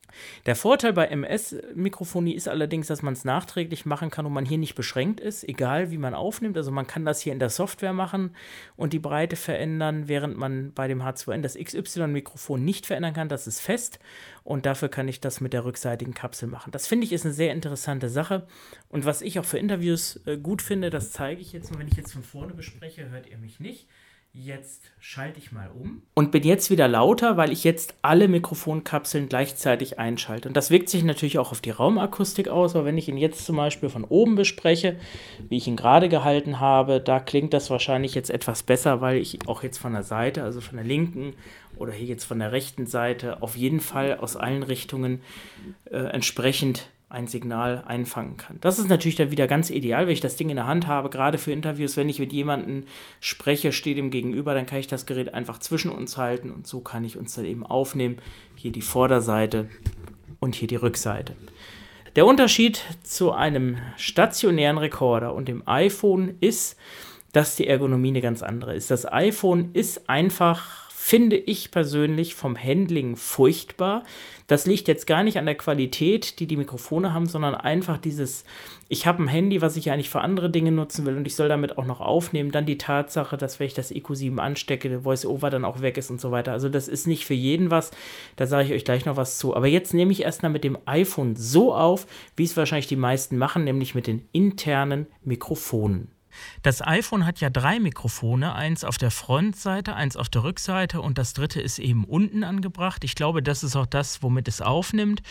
[0.47, 4.59] Der Vorteil bei MS-Mikrofonie ist allerdings, dass man es nachträglich machen kann und man hier
[4.59, 6.57] nicht beschränkt ist, egal wie man aufnimmt.
[6.57, 8.35] Also man kann das hier in der Software machen
[8.77, 13.29] und die Breite verändern, während man bei dem H2N das XY-Mikrofon nicht verändern kann.
[13.29, 13.99] Das ist fest
[14.45, 16.73] und dafür kann ich das mit der rückseitigen Kapsel machen.
[16.73, 18.47] Das finde ich ist eine sehr interessante Sache
[18.89, 21.71] und was ich auch für Interviews äh, gut finde, das zeige ich jetzt.
[21.71, 23.87] Und wenn ich jetzt von vorne bespreche, hört ihr mich nicht.
[24.33, 29.29] Jetzt schalte ich mal um und bin jetzt wieder lauter, weil ich jetzt alle Mikrofonkapseln
[29.29, 30.47] gleichzeitig einschalte.
[30.47, 33.45] Und das wirkt sich natürlich auch auf die Raumakustik aus, aber wenn ich ihn jetzt
[33.45, 35.01] zum Beispiel von oben bespreche,
[35.49, 39.49] wie ich ihn gerade gehalten habe, da klingt das wahrscheinlich jetzt etwas besser, weil ich
[39.49, 41.35] auch jetzt von der Seite, also von der linken
[41.77, 45.23] oder hier jetzt von der rechten Seite, auf jeden Fall aus allen Richtungen
[45.87, 48.59] äh, entsprechend ein Signal einfangen kann.
[48.61, 51.11] Das ist natürlich dann wieder ganz ideal, wenn ich das Ding in der Hand habe,
[51.11, 52.85] gerade für Interviews, wenn ich mit jemandem
[53.19, 56.81] spreche, steht ihm gegenüber, dann kann ich das Gerät einfach zwischen uns halten und so
[56.81, 58.19] kann ich uns dann eben aufnehmen.
[58.55, 59.69] Hier die Vorderseite
[60.39, 61.35] und hier die Rückseite.
[62.15, 66.77] Der Unterschied zu einem stationären Rekorder und dem iPhone ist,
[67.33, 68.91] dass die Ergonomie eine ganz andere ist.
[68.91, 74.05] Das iPhone ist einfach finde ich persönlich vom Handling furchtbar.
[74.47, 78.45] Das liegt jetzt gar nicht an der Qualität, die die Mikrofone haben, sondern einfach dieses,
[78.87, 81.49] ich habe ein Handy, was ich eigentlich für andere Dinge nutzen will und ich soll
[81.49, 82.53] damit auch noch aufnehmen.
[82.53, 86.11] Dann die Tatsache, dass wenn ich das EQ7 anstecke, der Voice-Over dann auch weg ist
[86.11, 86.53] und so weiter.
[86.53, 87.93] Also das ist nicht für jeden was.
[88.37, 89.57] Da sage ich euch gleich noch was zu.
[89.57, 93.39] Aber jetzt nehme ich erstmal mit dem iPhone so auf, wie es wahrscheinlich die meisten
[93.39, 96.13] machen, nämlich mit den internen Mikrofonen.
[96.63, 101.19] Das iPhone hat ja drei Mikrofone, eins auf der Frontseite, eins auf der Rückseite und
[101.19, 103.05] das dritte ist eben unten angebracht.
[103.05, 105.23] Ich glaube, das ist auch das, womit es aufnimmt.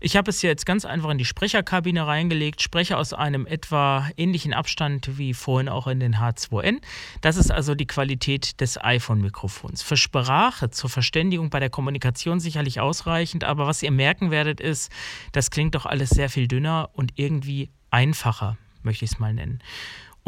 [0.00, 4.54] Ich habe es jetzt ganz einfach in die Sprecherkabine reingelegt, spreche aus einem etwa ähnlichen
[4.54, 6.80] Abstand wie vorhin auch in den H2N.
[7.20, 9.82] Das ist also die Qualität des iPhone-Mikrofons.
[9.82, 14.90] Für Sprache, zur Verständigung bei der Kommunikation sicherlich ausreichend, aber was ihr merken werdet ist,
[15.32, 19.60] das klingt doch alles sehr viel dünner und irgendwie einfacher, möchte ich es mal nennen.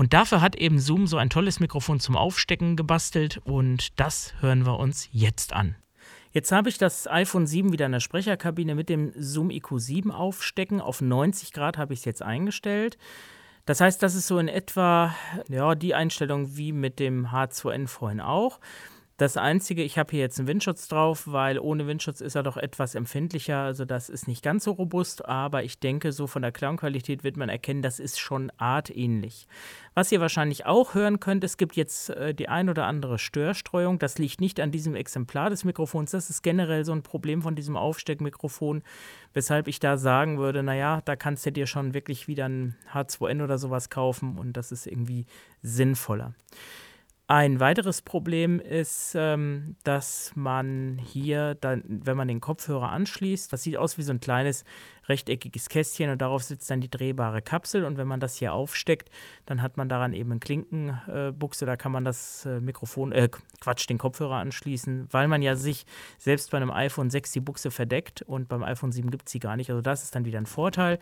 [0.00, 4.64] Und dafür hat eben Zoom so ein tolles Mikrofon zum Aufstecken gebastelt und das hören
[4.64, 5.76] wir uns jetzt an.
[6.32, 10.80] Jetzt habe ich das iPhone 7 wieder in der Sprecherkabine mit dem Zoom IQ7 aufstecken.
[10.80, 12.96] Auf 90 Grad habe ich es jetzt eingestellt.
[13.66, 15.14] Das heißt, das ist so in etwa
[15.50, 18.58] ja, die Einstellung wie mit dem H2N vorhin auch.
[19.20, 22.56] Das Einzige, ich habe hier jetzt einen Windschutz drauf, weil ohne Windschutz ist er doch
[22.56, 23.58] etwas empfindlicher.
[23.58, 27.36] Also das ist nicht ganz so robust, aber ich denke, so von der Klangqualität wird
[27.36, 29.46] man erkennen, das ist schon artähnlich.
[29.92, 33.98] Was ihr wahrscheinlich auch hören könnt, es gibt jetzt äh, die ein oder andere Störstreuung.
[33.98, 36.12] Das liegt nicht an diesem Exemplar des Mikrofons.
[36.12, 38.82] Das ist generell so ein Problem von diesem Aufsteckmikrofon,
[39.34, 43.44] weshalb ich da sagen würde, naja, da kannst du dir schon wirklich wieder ein H2N
[43.44, 45.26] oder sowas kaufen und das ist irgendwie
[45.60, 46.32] sinnvoller.
[47.32, 53.62] Ein weiteres Problem ist, ähm, dass man hier, dann, wenn man den Kopfhörer anschließt, das
[53.62, 54.64] sieht aus wie so ein kleines
[55.10, 57.84] rechteckiges Kästchen und darauf sitzt dann die drehbare Kapsel.
[57.84, 59.10] Und wenn man das hier aufsteckt,
[59.44, 63.28] dann hat man daran eben eine Klinkenbuchse, da kann man das äh, Mikrofon, äh,
[63.60, 65.84] Quatsch, den Kopfhörer anschließen, weil man ja sich
[66.18, 69.40] selbst bei einem iPhone 6 die Buchse verdeckt und beim iPhone 7 gibt es sie
[69.40, 69.68] gar nicht.
[69.68, 70.98] Also das ist dann wieder ein Vorteil.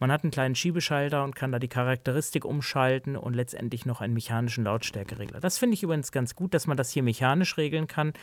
[0.00, 4.14] Man hat einen kleinen Schiebeschalter und kann da die Charakteristik umschalten und letztendlich noch einen
[4.14, 5.40] mechanischen Lautstärkeregler.
[5.40, 8.14] Das finde ich übrigens ganz gut, dass man das hier mechanisch regeln kann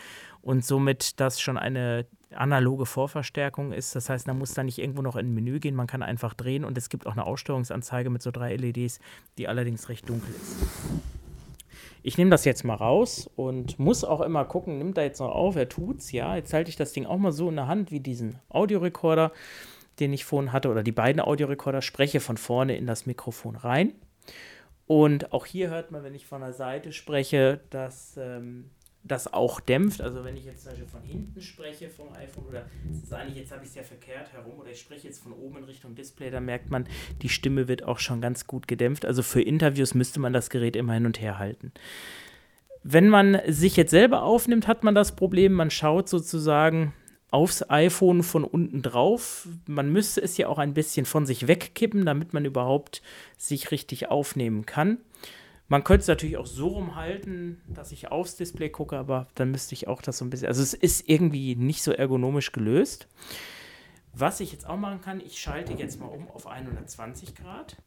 [0.41, 3.95] und somit das schon eine analoge Vorverstärkung ist.
[3.95, 6.33] Das heißt, man muss da nicht irgendwo noch in ein Menü gehen, man kann einfach
[6.33, 8.99] drehen und es gibt auch eine Aussteuerungsanzeige mit so drei LEDs,
[9.37, 10.67] die allerdings recht dunkel ist.
[12.03, 15.31] Ich nehme das jetzt mal raus und muss auch immer gucken, nimmt er jetzt noch
[15.31, 16.35] auf, er tut's, ja.
[16.35, 19.31] Jetzt halte ich das Ding auch mal so in der Hand wie diesen Audiorekorder
[19.99, 23.93] den ich vorhin hatte, oder die beiden Audiorekorder, spreche von vorne in das Mikrofon rein.
[24.85, 28.69] Und auch hier hört man, wenn ich von der Seite spreche, dass ähm,
[29.07, 30.01] das auch dämpft.
[30.01, 32.65] Also wenn ich jetzt zum Beispiel von hinten spreche vom iPhone oder
[33.01, 35.57] ist eigentlich, jetzt habe ich es ja verkehrt herum oder ich spreche jetzt von oben
[35.57, 36.87] in Richtung Display, da merkt man,
[37.21, 39.05] die Stimme wird auch schon ganz gut gedämpft.
[39.05, 41.71] Also für Interviews müsste man das Gerät immer hin und her halten.
[42.83, 46.93] Wenn man sich jetzt selber aufnimmt, hat man das Problem, man schaut sozusagen
[47.31, 49.47] aufs iPhone von unten drauf.
[49.67, 53.01] Man müsste es ja auch ein bisschen von sich wegkippen, damit man überhaupt
[53.37, 54.99] sich richtig aufnehmen kann.
[55.69, 59.73] Man könnte es natürlich auch so rumhalten, dass ich aufs Display gucke, aber dann müsste
[59.73, 60.47] ich auch das so ein bisschen.
[60.47, 63.07] Also es ist irgendwie nicht so ergonomisch gelöst.
[64.13, 67.77] Was ich jetzt auch machen kann, ich schalte jetzt mal um auf 120 Grad.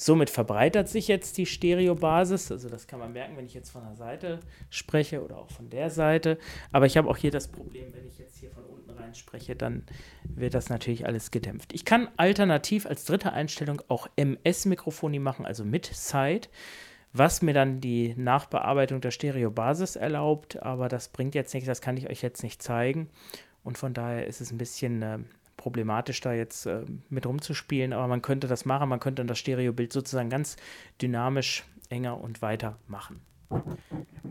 [0.00, 2.52] Somit verbreitert sich jetzt die Stereobasis.
[2.52, 4.38] Also das kann man merken, wenn ich jetzt von der Seite
[4.70, 6.38] spreche oder auch von der Seite.
[6.70, 9.56] Aber ich habe auch hier das Problem, wenn ich jetzt hier von unten rein spreche,
[9.56, 9.82] dann
[10.22, 11.72] wird das natürlich alles gedämpft.
[11.72, 16.46] Ich kann alternativ als dritte Einstellung auch MS-Mikrofoni machen, also mit Side,
[17.12, 20.62] was mir dann die Nachbearbeitung der Stereobasis erlaubt.
[20.62, 23.10] Aber das bringt jetzt nichts, das kann ich euch jetzt nicht zeigen.
[23.64, 25.18] Und von daher ist es ein bisschen äh,
[25.58, 29.38] problematisch, da jetzt äh, mit rumzuspielen, aber man könnte das machen, man könnte dann das
[29.38, 30.56] Stereobild sozusagen ganz
[31.02, 33.20] dynamisch enger und weiter machen.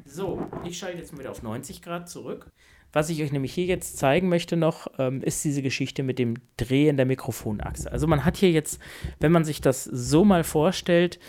[0.06, 2.52] So, ich schalte jetzt mal wieder auf 90 Grad zurück.
[2.94, 6.36] Was ich euch nämlich hier jetzt zeigen möchte noch, ähm, ist diese Geschichte mit dem
[6.56, 7.92] Drehen der Mikrofonachse.
[7.92, 8.80] Also man hat hier jetzt,
[9.20, 11.20] wenn man sich das so mal vorstellt,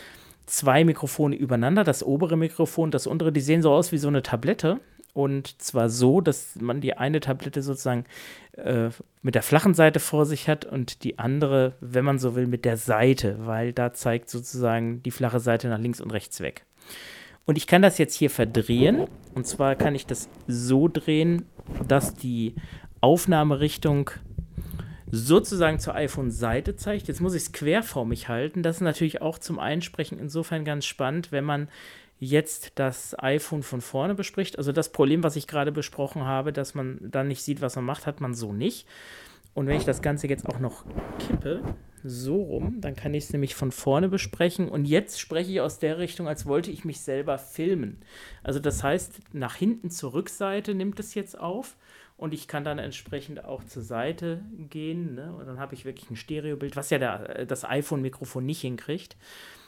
[0.47, 4.23] zwei Mikrofone übereinander, das obere Mikrofon, das untere, die sehen so aus wie so eine
[4.23, 4.81] Tablette
[5.19, 8.05] und zwar so, dass man die eine Tablette sozusagen
[8.53, 12.47] äh, mit der flachen Seite vor sich hat und die andere, wenn man so will,
[12.47, 16.65] mit der Seite, weil da zeigt sozusagen die flache Seite nach links und rechts weg.
[17.47, 19.09] Und ich kann das jetzt hier verdrehen.
[19.35, 21.47] Und zwar kann ich das so drehen,
[21.89, 22.55] dass die
[23.01, 24.13] Aufnahmerichtung
[25.11, 27.09] sozusagen zur iPhone-Seite zeigt.
[27.09, 28.63] Jetzt muss ich es querformig halten.
[28.63, 31.69] Das ist natürlich auch zum Einsprechen insofern ganz spannend, wenn man
[32.19, 34.59] jetzt das iPhone von vorne bespricht.
[34.59, 37.85] Also das Problem, was ich gerade besprochen habe, dass man dann nicht sieht, was man
[37.85, 38.87] macht, hat man so nicht.
[39.55, 40.85] Und wenn ich das Ganze jetzt auch noch
[41.19, 41.63] kippe,
[42.05, 44.69] so rum, dann kann ich es nämlich von vorne besprechen.
[44.69, 47.99] Und jetzt spreche ich aus der Richtung, als wollte ich mich selber filmen.
[48.43, 51.77] Also das heißt, nach hinten zur Rückseite nimmt es jetzt auf.
[52.17, 55.15] Und ich kann dann entsprechend auch zur Seite gehen.
[55.15, 55.33] Ne?
[55.33, 59.17] Und dann habe ich wirklich ein Stereobild, was ja der, das iPhone-Mikrofon nicht hinkriegt.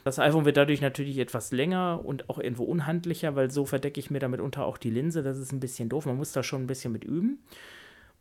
[0.05, 4.11] Das iPhone wird dadurch natürlich etwas länger und auch irgendwo unhandlicher, weil so verdecke ich
[4.11, 5.23] mir damit unter auch die Linse.
[5.23, 6.07] Das ist ein bisschen doof.
[6.07, 7.39] Man muss da schon ein bisschen mit üben.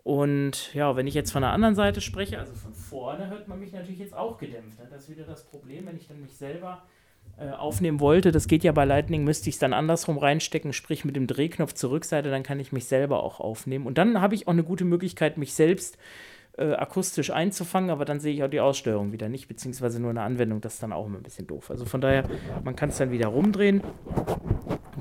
[0.03, 3.59] Und ja, wenn ich jetzt von der anderen Seite spreche, also von vorne, hört man
[3.59, 4.79] mich natürlich jetzt auch gedämpft.
[4.79, 4.87] Ne?
[4.89, 6.83] Das ist wieder das Problem, wenn ich dann mich selber
[7.37, 8.31] äh, aufnehmen wollte.
[8.31, 11.73] Das geht ja bei Lightning, müsste ich es dann andersrum reinstecken, sprich mit dem Drehknopf
[11.73, 13.85] zur Rückseite, dann kann ich mich selber auch aufnehmen.
[13.85, 15.97] Und dann habe ich auch eine gute Möglichkeit, mich selbst äh,
[16.57, 20.61] akustisch einzufangen, aber dann sehe ich auch die Aussteuerung wieder nicht, beziehungsweise nur eine Anwendung,
[20.61, 21.71] das ist dann auch immer ein bisschen doof.
[21.71, 22.23] Also von daher,
[22.63, 23.81] man kann es dann wieder rumdrehen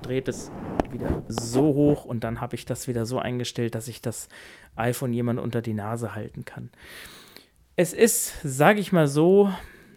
[0.08, 0.50] dreht es
[0.90, 4.28] wieder so hoch und dann habe ich das wieder so eingestellt, dass ich das
[4.74, 6.70] iPhone jemand unter die Nase halten kann.
[7.76, 9.52] Es ist, sage ich mal so,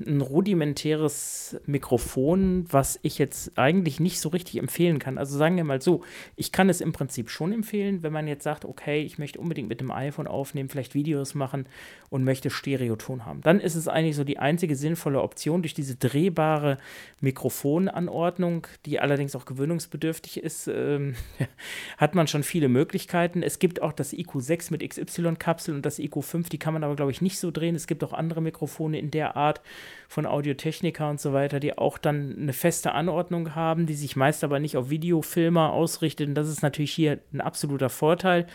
[0.07, 5.17] ein rudimentäres Mikrofon, was ich jetzt eigentlich nicht so richtig empfehlen kann.
[5.17, 6.03] Also sagen wir mal so,
[6.35, 9.69] ich kann es im Prinzip schon empfehlen, wenn man jetzt sagt, okay, ich möchte unbedingt
[9.69, 11.67] mit dem iPhone aufnehmen, vielleicht Videos machen
[12.09, 13.41] und möchte Stereoton haben.
[13.41, 16.77] Dann ist es eigentlich so die einzige sinnvolle Option durch diese drehbare
[17.19, 21.15] Mikrofonanordnung, die allerdings auch gewöhnungsbedürftig ist, ähm,
[21.97, 23.43] hat man schon viele Möglichkeiten.
[23.43, 27.11] Es gibt auch das IQ6 mit XY-Kapsel und das IQ5, die kann man aber, glaube
[27.11, 27.75] ich, nicht so drehen.
[27.75, 29.61] Es gibt auch andere Mikrofone in der Art
[30.07, 34.43] von Audiotechnika und so weiter, die auch dann eine feste Anordnung haben, die sich meist
[34.43, 36.27] aber nicht auf Videofilmer ausrichtet.
[36.27, 38.47] Und das ist natürlich hier ein absoluter Vorteil.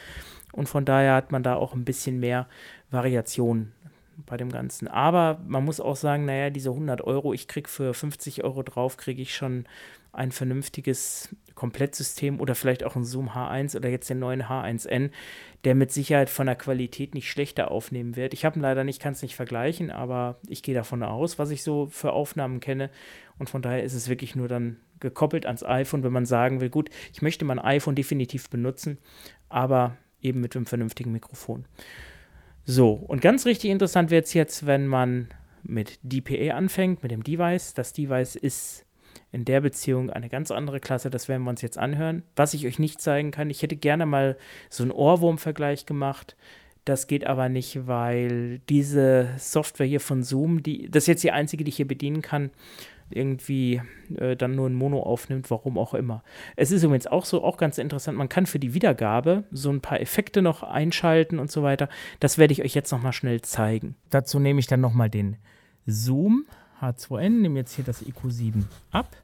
[0.53, 2.49] Und von daher hat man da auch ein bisschen mehr
[2.91, 3.73] Variation
[4.25, 4.89] bei dem Ganzen.
[4.89, 8.97] Aber man muss auch sagen, naja, diese 100 Euro, ich kriege für 50 Euro drauf,
[8.97, 9.67] kriege ich schon
[10.13, 15.11] ein vernünftiges Komplettsystem oder vielleicht auch ein Zoom H1 oder jetzt den neuen H1N,
[15.67, 18.33] der mit Sicherheit von der Qualität nicht schlechter aufnehmen wird.
[18.35, 21.51] Ich habe ihn leider nicht, kann es nicht vergleichen, aber ich gehe davon aus, was
[21.51, 22.89] ich so für Aufnahmen kenne.
[23.37, 26.71] Und von daher ist es wirklich nur dann gekoppelt ans iPhone, wenn man sagen will,
[26.71, 28.99] gut, ich möchte mein iPhone definitiv benutzen,
[29.49, 31.65] aber eben mit einem vernünftigen Mikrofon.
[32.65, 35.31] So, und ganz richtig interessant wird es jetzt, wenn man
[35.65, 37.75] mit DPA anfängt, mit dem Device.
[37.75, 38.86] Das Device ist
[39.37, 41.11] in der Beziehung eine ganz andere Klasse.
[41.11, 42.23] Das werden wir uns jetzt anhören.
[42.37, 44.39] Was ich euch nicht zeigen kann, ich hätte gerne mal
[44.71, 46.37] so einen Ohrwurm-Vergleich gemacht.
[46.87, 51.33] Das geht aber nicht, weil diese Software hier von Zoom, die, das ist jetzt die
[51.33, 52.51] einzige, die ich hier bedienen kann,
[53.11, 53.83] irgendwie
[54.17, 56.23] äh, dann nur ein Mono aufnimmt, warum auch immer.
[56.57, 59.83] Es ist übrigens auch so, auch ganz interessant, man kann für die Wiedergabe so ein
[59.83, 61.91] paar Effekte noch einschalten und so weiter.
[62.21, 63.97] Das werde ich euch jetzt nochmal schnell zeigen.
[64.09, 65.37] Dazu nehme ich dann nochmal den
[65.85, 66.47] Zoom
[66.81, 69.17] H2N, nehme jetzt hier das IQ7 ab.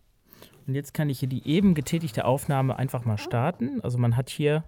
[0.67, 3.81] Und jetzt kann ich hier die eben getätigte Aufnahme einfach mal starten.
[3.83, 4.65] Also man hat hier,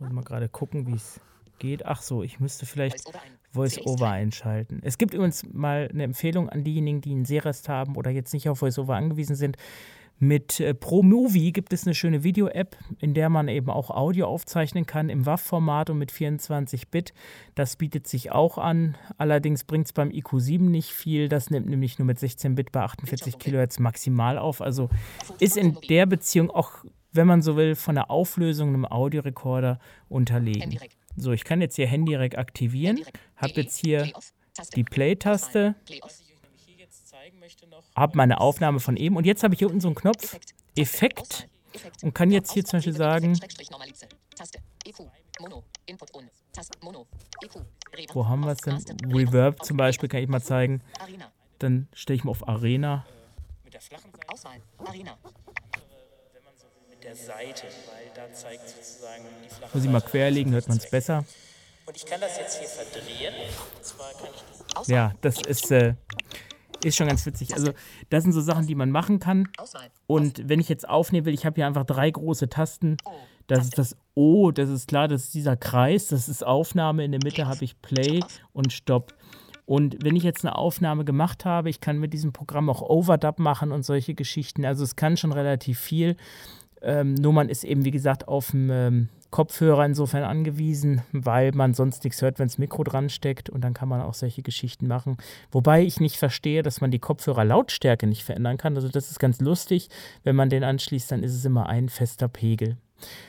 [0.00, 1.20] muss mal gerade gucken, wie es
[1.58, 1.86] geht.
[1.86, 3.04] Ach so, ich müsste vielleicht
[3.52, 4.80] Voice-Over einschalten.
[4.82, 8.48] Es gibt übrigens mal eine Empfehlung an diejenigen, die einen Serest haben oder jetzt nicht
[8.48, 9.56] auf Voice-Over angewiesen sind.
[10.18, 14.86] Mit äh, ProMovie gibt es eine schöne Video-App, in der man eben auch Audio aufzeichnen
[14.86, 17.12] kann im WAV-Format und mit 24-Bit.
[17.54, 18.96] Das bietet sich auch an.
[19.18, 21.28] Allerdings bringt es beim IQ7 nicht viel.
[21.28, 24.62] Das nimmt nämlich nur mit 16-Bit bei 48 kHz maximal auf.
[24.62, 24.88] Also
[25.38, 30.78] ist in der Beziehung auch, wenn man so will, von der Auflösung einem Audiorekorder unterlegen.
[31.16, 33.00] So, ich kann jetzt hier Handy-Rec aktivieren.
[33.36, 34.10] Habe jetzt hier
[34.74, 35.74] die Play-Taste.
[37.94, 39.16] Habe meine Aufnahme von eben.
[39.16, 40.38] Und jetzt habe ich hier unten so einen Knopf,
[40.76, 41.48] Effekt.
[42.02, 43.38] Und kann jetzt hier zum Beispiel sagen,
[48.12, 49.12] wo haben wir es denn?
[49.12, 49.64] Reverb.
[49.64, 50.82] Zum Beispiel kann ich mal zeigen.
[51.58, 53.04] Dann stelle ich mal auf Arena.
[53.64, 54.10] Mit der flachen.
[54.78, 55.18] Arena.
[57.02, 60.90] Der Seite, weil da zeigt sozusagen die flache Muss ich mal querlegen, hört man es
[60.90, 61.24] besser.
[61.86, 63.34] Und ich kann das jetzt hier verdrehen.
[63.76, 65.94] Und zwar kann ich das ja, das ist, äh,
[66.84, 67.54] ist schon ganz witzig.
[67.54, 67.72] Also,
[68.10, 69.48] das sind so Sachen, die man machen kann.
[70.06, 72.96] Und wenn ich jetzt aufnehmen will, ich habe hier einfach drei große Tasten.
[73.46, 77.04] Das ist das O, das ist klar, das ist dieser Kreis, das ist Aufnahme.
[77.04, 78.20] In der Mitte habe ich Play
[78.52, 79.14] und Stopp.
[79.66, 83.40] Und wenn ich jetzt eine Aufnahme gemacht habe, ich kann mit diesem Programm auch Overdub
[83.40, 84.64] machen und solche Geschichten.
[84.64, 86.16] Also es kann schon relativ viel.
[86.82, 91.74] Ähm, nur man ist eben, wie gesagt, auf dem ähm, Kopfhörer insofern angewiesen, weil man
[91.74, 94.86] sonst nichts hört, wenn das Mikro dran steckt und dann kann man auch solche Geschichten
[94.86, 95.16] machen.
[95.50, 98.76] Wobei ich nicht verstehe, dass man die Kopfhörer-Lautstärke nicht verändern kann.
[98.76, 99.88] Also das ist ganz lustig.
[100.22, 102.76] Wenn man den anschließt, dann ist es immer ein fester Pegel.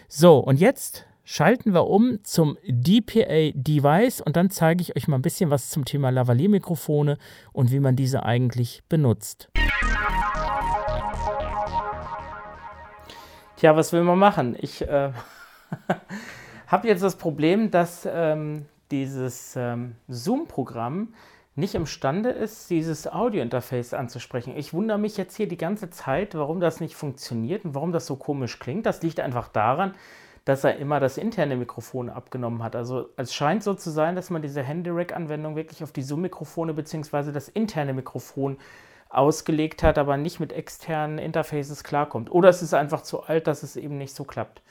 [0.08, 5.22] So, und jetzt schalten wir um zum DPA-Device und dann zeige ich euch mal ein
[5.22, 7.18] bisschen was zum Thema Lavalier-Mikrofone
[7.52, 9.50] und wie man diese eigentlich benutzt.
[13.58, 14.56] Tja, was will man machen?
[14.60, 15.12] Ich äh,
[16.68, 21.16] habe jetzt das Problem, dass ähm, dieses ähm, Zoom-Programm
[21.56, 24.56] nicht imstande ist, dieses Audio-Interface anzusprechen.
[24.56, 28.06] Ich wundere mich jetzt hier die ganze Zeit, warum das nicht funktioniert und warum das
[28.06, 28.86] so komisch klingt.
[28.86, 29.96] Das liegt einfach daran,
[30.46, 32.76] dass er immer das interne Mikrofon abgenommen hat.
[32.76, 37.32] Also es scheint so zu sein, dass man diese Handy-Rack-Anwendung wirklich auf die Zoom-Mikrofone bzw.
[37.32, 38.58] das interne Mikrofon
[39.10, 42.32] ausgelegt hat, aber nicht mit externen Interfaces klarkommt.
[42.32, 44.62] Oder es ist einfach zu alt, dass es eben nicht so klappt.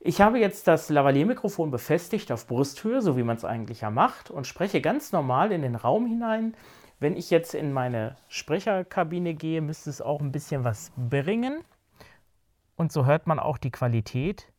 [0.00, 4.30] Ich habe jetzt das Lavalier-Mikrofon befestigt auf Brusthöhe, so wie man es eigentlich ja macht,
[4.30, 6.54] und spreche ganz normal in den Raum hinein.
[6.98, 11.62] Wenn ich jetzt in meine Sprecherkabine gehe, müsste es auch ein bisschen was bringen.
[12.76, 14.51] Und so hört man auch die Qualität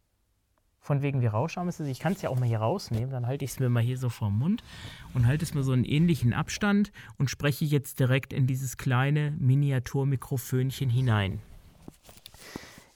[0.83, 1.87] von wegen wie rauscharm ist es.
[1.87, 3.97] Ich kann es ja auch mal hier rausnehmen, dann halte ich es mir mal hier
[3.97, 4.63] so vorm Mund
[5.13, 9.31] und halte es mir so einen ähnlichen Abstand und spreche jetzt direkt in dieses kleine
[9.39, 11.39] Miniaturmikrofönchen hinein.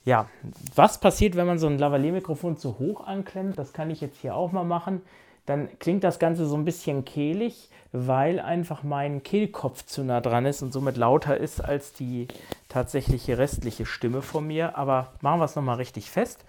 [0.04, 0.30] Ja,
[0.76, 3.58] was passiert, wenn man so ein Lavalier-Mikrofon zu hoch anklemmt?
[3.58, 5.02] Das kann ich jetzt hier auch mal machen.
[5.45, 10.45] Dann klingt das Ganze so ein bisschen kehlig, weil einfach mein Kehlkopf zu nah dran
[10.45, 12.28] ist und somit lauter ist als die
[12.67, 14.78] tatsächliche restliche Stimme von mir.
[14.78, 16.43] Aber machen wir es nochmal richtig fest.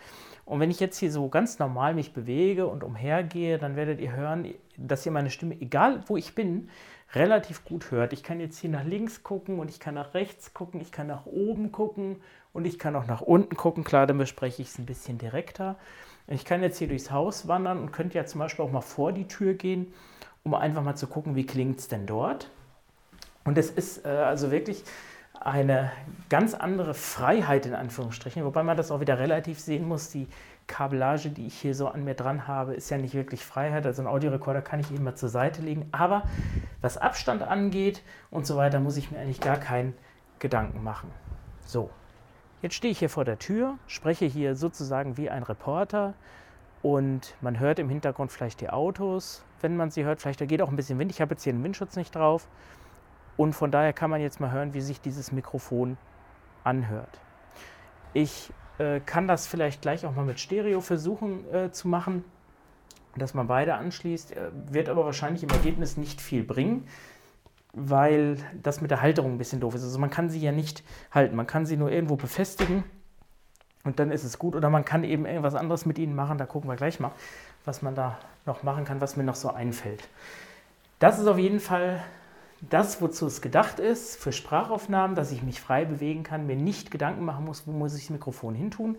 [0.49, 4.13] Und wenn ich jetzt hier so ganz normal mich bewege und umhergehe, dann werdet ihr
[4.13, 6.71] hören, dass ihr meine Stimme, egal wo ich bin,
[7.13, 8.15] relativ gut hört.
[8.15, 11.07] Ich kann jetzt hier nach links gucken und ich kann nach rechts gucken, ich kann
[11.07, 12.17] nach oben gucken
[12.55, 13.85] und ich kann auch nach unten gucken.
[13.85, 15.77] Klar, dann bespreche ich es ein bisschen direkter.
[16.29, 19.13] Ich kann jetzt hier durchs Haus wandern und könnte ja zum Beispiel auch mal vor
[19.13, 19.93] die Tür gehen,
[20.45, 22.51] um einfach mal zu gucken, wie klingt es denn dort.
[23.45, 24.83] Und es ist äh, also wirklich
[25.41, 25.93] eine
[26.29, 30.11] ganz andere Freiheit in Anführungsstrichen, wobei man das auch wieder relativ sehen muss.
[30.11, 30.27] Die
[30.67, 33.87] Kabellage, die ich hier so an mir dran habe, ist ja nicht wirklich Freiheit.
[33.87, 35.89] Also ein Audiorekorder kann ich immer zur Seite legen.
[35.93, 36.23] Aber
[36.81, 39.95] was Abstand angeht und so weiter, muss ich mir eigentlich gar keinen
[40.39, 41.11] Gedanken machen.
[41.65, 41.91] So,
[42.63, 46.15] jetzt stehe ich hier vor der Tür, spreche hier sozusagen wie ein Reporter
[46.83, 50.21] und man hört im Hintergrund vielleicht die Autos, wenn man sie hört.
[50.21, 51.11] Vielleicht da geht auch ein bisschen Wind.
[51.11, 52.47] Ich habe jetzt hier einen Windschutz nicht drauf.
[53.39, 55.97] Und von daher kann man jetzt mal hören, wie sich dieses Mikrofon
[56.65, 57.21] anhört.
[58.13, 62.25] Ich äh, kann das vielleicht gleich auch mal mit Stereo versuchen äh, zu machen,
[63.17, 66.89] dass man beide anschließt, äh, wird aber wahrscheinlich im Ergebnis nicht viel bringen,
[67.73, 69.85] weil das mit der Halterung ein bisschen doof ist.
[69.85, 72.83] Also man kann sie ja nicht halten, man kann sie nur irgendwo befestigen
[73.85, 74.57] und dann ist es gut.
[74.57, 77.13] Oder man kann eben irgendwas anderes mit ihnen machen, da gucken wir gleich mal,
[77.65, 80.09] was man da noch machen kann, was mir noch so einfällt.
[80.99, 82.03] Das ist auf jeden Fall
[82.61, 86.91] das, wozu es gedacht ist, für Sprachaufnahmen, dass ich mich frei bewegen kann, mir nicht
[86.91, 88.97] Gedanken machen muss, wo muss ich das Mikrofon hintun.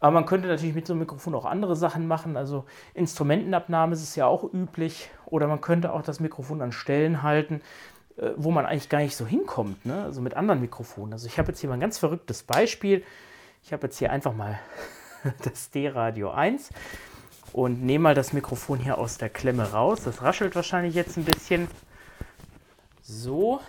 [0.00, 2.38] Aber man könnte natürlich mit so einem Mikrofon auch andere Sachen machen.
[2.38, 2.64] Also
[2.94, 5.10] Instrumentenabnahme ist es ja auch üblich.
[5.26, 7.60] Oder man könnte auch das Mikrofon an Stellen halten,
[8.16, 9.84] äh, wo man eigentlich gar nicht so hinkommt.
[9.84, 10.02] Ne?
[10.02, 11.12] Also mit anderen Mikrofonen.
[11.12, 13.04] Also ich habe jetzt hier mal ein ganz verrücktes Beispiel.
[13.62, 14.58] Ich habe jetzt hier einfach mal
[15.44, 16.70] das D-Radio 1
[17.52, 20.00] und nehme mal das Mikrofon hier aus der Klemme raus.
[20.02, 21.68] Das raschelt wahrscheinlich jetzt ein bisschen
[23.10, 23.60] so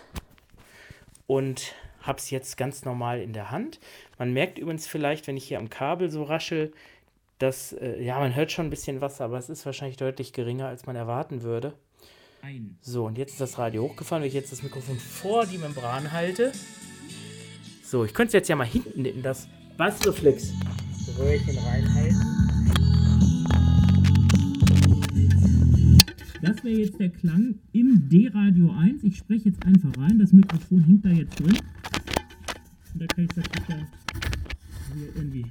[1.27, 3.79] und habe es jetzt ganz normal in der Hand.
[4.17, 6.73] Man merkt übrigens vielleicht, wenn ich hier am Kabel so raschel,
[7.37, 10.67] dass, äh, ja, man hört schon ein bisschen Wasser, aber es ist wahrscheinlich deutlich geringer,
[10.67, 11.73] als man erwarten würde.
[12.41, 12.77] Ein.
[12.81, 16.11] So, und jetzt ist das Radio hochgefahren, wenn ich jetzt das Mikrofon vor die Membran
[16.11, 16.51] halte.
[17.83, 22.40] So, ich könnte es jetzt ja mal hinten in das Bassreflex-Röhrchen reinhalten.
[26.41, 29.03] Das wäre jetzt der Klang im D-Radio 1.
[29.03, 30.17] Ich spreche jetzt einfach rein.
[30.17, 31.55] Das Mikrofon hängt da jetzt drin.
[32.93, 33.87] Und da kann ich das wieder
[34.95, 35.45] hier irgendwie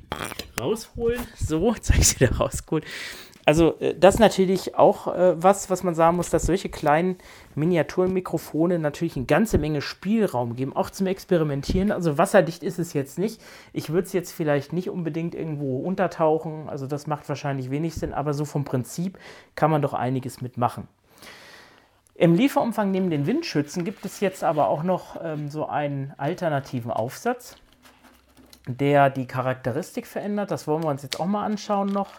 [0.58, 1.20] rausholen.
[1.36, 2.84] So, jetzt habe ich es wieder rausgeholt.
[3.46, 7.16] Also äh, das ist natürlich auch äh, was, was man sagen muss, dass solche kleinen
[7.54, 11.90] Miniaturmikrofone natürlich eine ganze Menge Spielraum geben, auch zum Experimentieren.
[11.90, 13.40] Also wasserdicht ist es jetzt nicht.
[13.72, 18.12] Ich würde es jetzt vielleicht nicht unbedingt irgendwo untertauchen, also das macht wahrscheinlich wenig Sinn,
[18.12, 19.18] aber so vom Prinzip
[19.54, 20.86] kann man doch einiges mitmachen.
[22.14, 26.90] Im Lieferumfang neben den Windschützen gibt es jetzt aber auch noch ähm, so einen alternativen
[26.90, 27.56] Aufsatz,
[28.66, 30.50] der die Charakteristik verändert.
[30.50, 32.10] Das wollen wir uns jetzt auch mal anschauen noch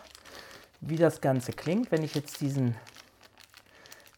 [0.82, 1.92] wie das Ganze klingt.
[1.92, 2.76] Wenn ich jetzt diesen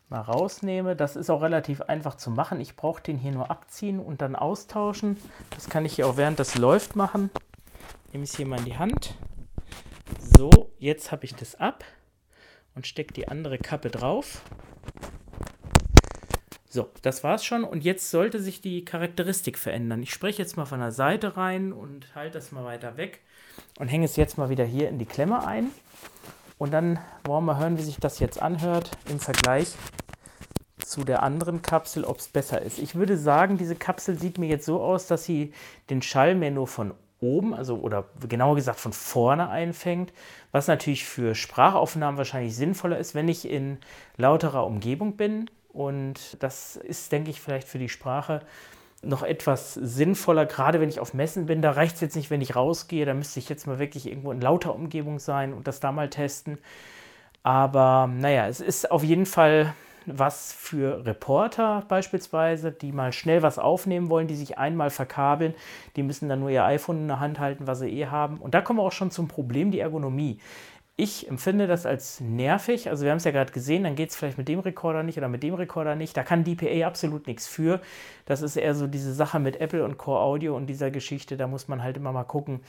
[0.10, 2.60] mal rausnehme, das ist auch relativ einfach zu machen.
[2.62, 5.18] Ich brauche den hier nur abziehen und dann austauschen.
[5.52, 7.30] Das kann ich hier auch während das läuft machen.
[8.12, 9.16] Nehme ich es hier mal in die Hand.
[10.20, 10.50] So,
[10.80, 11.84] jetzt habe ich das ab
[12.76, 14.42] und stecke die andere Kappe drauf.
[16.70, 20.02] So, das war's schon und jetzt sollte sich die Charakteristik verändern.
[20.02, 23.22] Ich spreche jetzt mal von der Seite rein und halte das mal weiter weg
[23.78, 25.70] und hänge es jetzt mal wieder hier in die Klemme ein.
[26.64, 29.76] Und dann wollen wir hören, wie sich das jetzt anhört im Vergleich
[30.78, 32.80] zu der anderen Kapsel, ob es besser ist.
[32.80, 35.52] Ich würde sagen, diese Kapsel sieht mir jetzt so aus, dass sie
[35.90, 40.14] den Schall mehr nur von oben, also oder genauer gesagt von vorne einfängt,
[40.54, 43.78] was natürlich für Sprachaufnahmen wahrscheinlich sinnvoller ist, wenn ich in
[44.16, 45.50] lauterer Umgebung bin.
[45.68, 48.42] Und das ist, denke ich, vielleicht für die Sprache
[49.04, 51.62] noch etwas sinnvoller, gerade wenn ich auf Messen bin.
[51.62, 53.06] Da reicht es jetzt nicht, wenn ich rausgehe.
[53.06, 56.10] Da müsste ich jetzt mal wirklich irgendwo in lauter Umgebung sein und das da mal
[56.10, 56.58] testen.
[57.44, 59.74] Aber naja, es ist auf jeden Fall
[60.06, 65.54] was für Reporter beispielsweise, die mal schnell was aufnehmen wollen, die sich einmal verkabeln.
[65.96, 68.38] Die müssen dann nur ihr iPhone in der Hand halten, was sie eh haben.
[68.38, 70.40] Und da kommen wir auch schon zum Problem, die Ergonomie.
[70.96, 72.88] Ich empfinde das als nervig.
[72.88, 75.18] Also wir haben es ja gerade gesehen, dann geht es vielleicht mit dem Rekorder nicht
[75.18, 76.16] oder mit dem Rekorder nicht.
[76.16, 77.82] Da kann DPA absolut nichts für.
[78.26, 81.36] Das ist eher so diese Sache mit Apple und Core Audio und dieser Geschichte.
[81.36, 82.60] Da muss man halt immer mal gucken,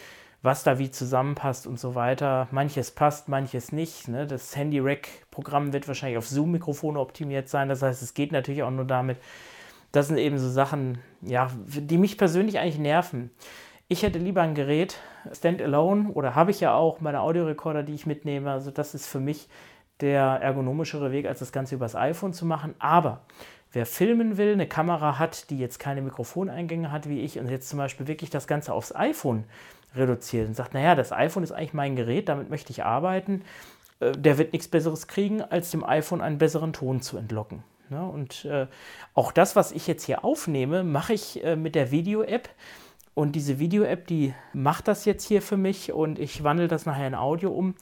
[0.41, 2.49] was da wie zusammenpasst und so weiter.
[2.51, 4.09] Manches passt, manches nicht.
[4.09, 4.27] Ne?
[4.27, 7.69] Das Handy-Rack-Programm wird wahrscheinlich auf Zoom-Mikrofone optimiert sein.
[7.69, 9.19] Das heißt, es geht natürlich auch nur damit.
[9.93, 13.31] Das sind eben so Sachen, ja, die mich persönlich eigentlich nerven.
[13.87, 14.99] Ich hätte lieber ein Gerät,
[15.31, 18.51] Standalone, oder habe ich ja auch meine Audiorekorder, die ich mitnehme.
[18.51, 19.49] Also das ist für mich
[20.01, 22.75] der ergonomischere Weg, als das Ganze übers iPhone zu machen.
[22.79, 23.21] Aber
[23.73, 27.69] wer filmen will, eine Kamera hat, die jetzt keine Mikrofoneingänge hat wie ich und jetzt
[27.69, 29.45] zum Beispiel wirklich das Ganze aufs iPhone
[29.95, 33.43] reduziert und sagt, naja, das iPhone ist eigentlich mein Gerät, damit möchte ich arbeiten,
[34.01, 37.63] äh, der wird nichts Besseres kriegen, als dem iPhone einen besseren Ton zu entlocken.
[37.91, 38.03] Ne?
[38.03, 38.67] Und äh,
[39.13, 42.49] auch das, was ich jetzt hier aufnehme, mache ich äh, mit der Video-App.
[43.15, 47.07] Und diese Video-App, die macht das jetzt hier für mich und ich wandle das nachher
[47.07, 47.75] in Audio um.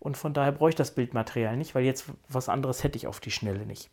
[0.00, 3.20] Und von daher brauche ich das Bildmaterial nicht, weil jetzt was anderes hätte ich auf
[3.20, 3.90] die Schnelle nicht.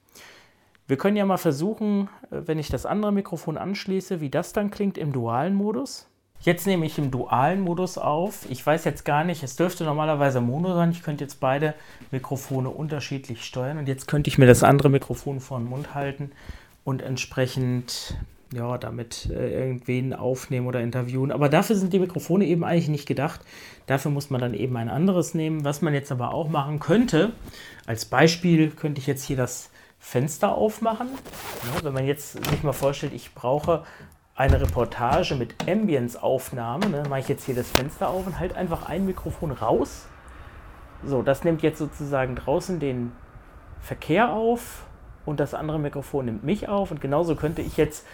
[0.88, 4.72] Wir können ja mal versuchen, äh, wenn ich das andere Mikrofon anschließe, wie das dann
[4.72, 6.08] klingt im dualen Modus.
[6.40, 8.50] Jetzt nehme ich im dualen Modus auf.
[8.50, 10.92] Ich weiß jetzt gar nicht, es dürfte normalerweise Mono sein.
[10.92, 11.74] Ich könnte jetzt beide
[12.12, 13.80] Mikrofone unterschiedlich steuern.
[13.80, 16.32] Und jetzt könnte ich mir das andere Mikrofon vor den Mund halten
[16.84, 18.16] und entsprechend
[18.54, 21.32] ja, damit äh, irgendwen aufnehmen oder interviewen.
[21.32, 23.42] Aber dafür sind die Mikrofone eben eigentlich nicht gedacht.
[23.86, 25.66] Dafür muss man dann eben ein anderes nehmen.
[25.66, 27.34] Was man jetzt aber auch machen könnte,
[27.86, 29.70] als Beispiel könnte ich jetzt hier das
[30.00, 31.10] Fenster aufmachen.
[31.76, 33.84] Ja, wenn man jetzt sich mal vorstellt, ich brauche
[34.36, 38.88] eine Reportage mit Ambience-Aufnahme, ne, mache ich jetzt hier das Fenster auf und halt einfach
[38.88, 40.08] ein Mikrofon raus.
[41.04, 43.12] So, das nimmt jetzt sozusagen draußen den
[43.82, 44.87] Verkehr auf
[45.28, 48.06] und das andere Mikrofon nimmt mich auf und genauso könnte ich jetzt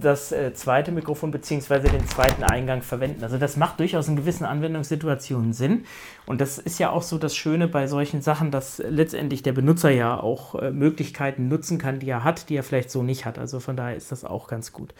[0.00, 1.88] das äh, zweite Mikrofon bzw.
[1.88, 3.22] den zweiten Eingang verwenden.
[3.22, 5.84] Also das macht durchaus in gewissen Anwendungssituationen Sinn
[6.26, 9.90] und das ist ja auch so das Schöne bei solchen Sachen, dass letztendlich der Benutzer
[9.90, 13.38] ja auch äh, Möglichkeiten nutzen kann, die er hat, die er vielleicht so nicht hat.
[13.38, 14.92] Also von daher ist das auch ganz gut.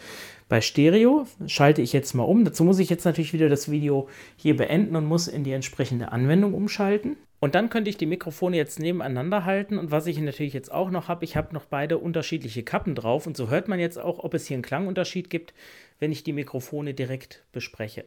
[0.49, 2.45] Bei Stereo schalte ich jetzt mal um.
[2.45, 6.11] Dazu muss ich jetzt natürlich wieder das Video hier beenden und muss in die entsprechende
[6.11, 7.17] Anwendung umschalten.
[7.39, 10.89] Und dann könnte ich die Mikrofone jetzt nebeneinander halten und was ich natürlich jetzt auch
[10.89, 14.23] noch habe, ich habe noch beide unterschiedliche Kappen drauf und so hört man jetzt auch,
[14.23, 15.53] ob es hier einen Klangunterschied gibt,
[15.99, 18.05] wenn ich die Mikrofone direkt bespreche.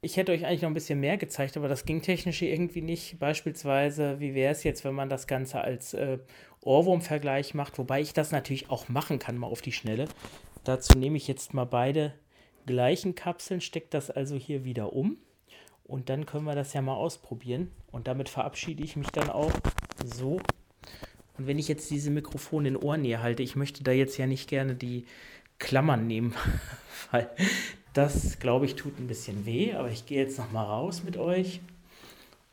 [0.00, 3.18] Ich hätte euch eigentlich noch ein bisschen mehr gezeigt, aber das ging technisch irgendwie nicht.
[3.18, 6.18] Beispielsweise, wie wäre es jetzt, wenn man das Ganze als äh,
[6.62, 10.06] Ohrwurmvergleich macht, wobei ich das natürlich auch machen kann, mal auf die Schnelle.
[10.66, 12.12] Dazu nehme ich jetzt mal beide
[12.66, 15.16] gleichen Kapseln, stecke das also hier wieder um
[15.84, 17.70] und dann können wir das ja mal ausprobieren.
[17.92, 19.52] Und damit verabschiede ich mich dann auch
[20.04, 20.40] so.
[21.38, 24.48] Und wenn ich jetzt diese Mikrofone in Ohrnähe halte, ich möchte da jetzt ja nicht
[24.48, 25.06] gerne die
[25.60, 26.34] Klammern nehmen,
[27.12, 27.30] weil
[27.92, 29.74] das, glaube ich, tut ein bisschen weh.
[29.74, 31.60] Aber ich gehe jetzt nochmal raus mit euch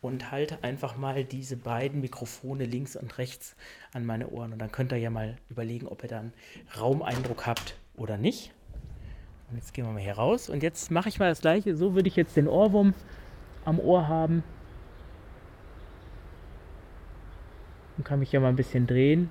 [0.02, 3.56] und halte einfach mal diese beiden Mikrofone links und rechts
[3.92, 4.54] an meine Ohren.
[4.54, 6.32] Und dann könnt ihr ja mal überlegen, ob ihr dann
[6.78, 8.54] Raumeindruck habt oder nicht.
[9.50, 10.50] Und jetzt gehen wir mal hier raus.
[10.50, 11.76] Und jetzt mache ich mal das gleiche.
[11.76, 12.94] So würde ich jetzt den Ohrwurm
[13.66, 14.44] am Ohr haben.
[17.98, 19.30] Und kann mich ja mal ein bisschen drehen.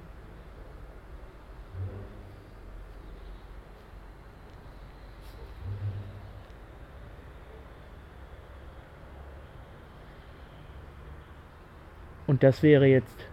[12.29, 13.27] Und das wäre jetzt,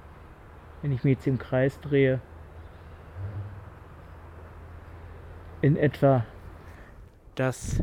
[0.81, 2.19] wenn ich mich jetzt im Kreis drehe,
[5.61, 6.25] in etwa
[7.35, 7.81] das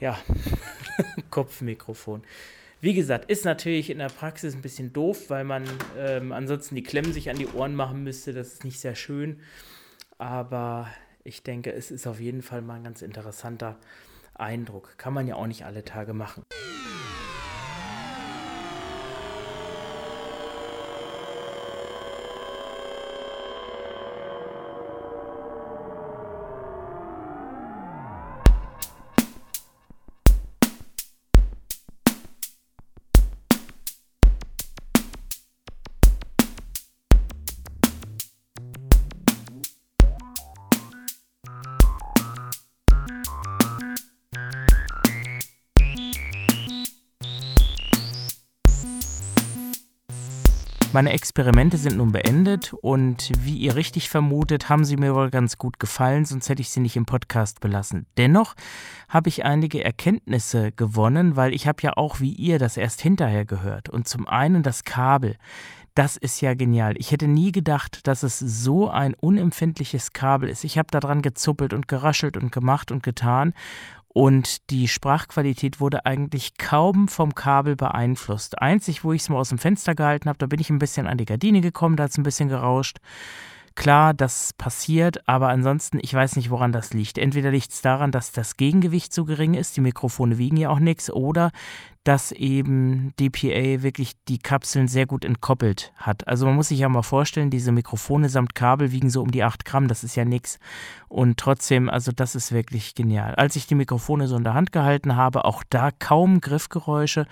[0.00, 0.18] ja,
[1.30, 2.22] Kopfmikrofon.
[2.80, 5.64] Wie gesagt, ist natürlich in der Praxis ein bisschen doof, weil man
[5.96, 8.32] ähm, ansonsten die Klemmen sich an die Ohren machen müsste.
[8.32, 9.40] Das ist nicht sehr schön.
[10.18, 10.88] Aber
[11.24, 13.78] ich denke, es ist auf jeden Fall mal ein ganz interessanter
[14.34, 14.98] Eindruck.
[14.98, 16.44] Kann man ja auch nicht alle Tage machen.
[50.94, 55.58] Meine Experimente sind nun beendet und wie ihr richtig vermutet, haben sie mir wohl ganz
[55.58, 58.06] gut gefallen, sonst hätte ich sie nicht im Podcast belassen.
[58.16, 58.54] Dennoch
[59.08, 63.44] habe ich einige Erkenntnisse gewonnen, weil ich habe ja auch wie ihr das erst hinterher
[63.44, 63.88] gehört.
[63.88, 65.36] Und zum einen das Kabel.
[65.94, 66.94] Das ist ja genial.
[66.98, 70.64] Ich hätte nie gedacht, dass es so ein unempfindliches Kabel ist.
[70.64, 73.54] Ich habe daran gezuppelt und geraschelt und gemacht und getan
[74.14, 78.60] und die Sprachqualität wurde eigentlich kaum vom Kabel beeinflusst.
[78.62, 81.08] Einzig, wo ich es mal aus dem Fenster gehalten habe, da bin ich ein bisschen
[81.08, 82.98] an die Gardine gekommen, da hat es ein bisschen gerauscht.
[83.76, 87.18] Klar, das passiert, aber ansonsten, ich weiß nicht, woran das liegt.
[87.18, 90.78] Entweder liegt es daran, dass das Gegengewicht so gering ist, die Mikrofone wiegen ja auch
[90.78, 91.50] nichts, oder
[92.04, 96.28] dass eben DPA wirklich die Kapseln sehr gut entkoppelt hat.
[96.28, 99.42] Also man muss sich ja mal vorstellen, diese Mikrofone samt Kabel wiegen so um die
[99.42, 100.60] 8 Gramm, das ist ja nichts.
[101.08, 103.34] Und trotzdem, also das ist wirklich genial.
[103.34, 107.26] Als ich die Mikrofone so in der Hand gehalten habe, auch da kaum Griffgeräusche,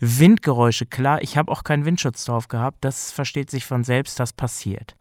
[0.00, 4.34] Windgeräusche, klar, ich habe auch keinen Windschutz drauf gehabt, das versteht sich von selbst, das
[4.34, 4.96] passiert.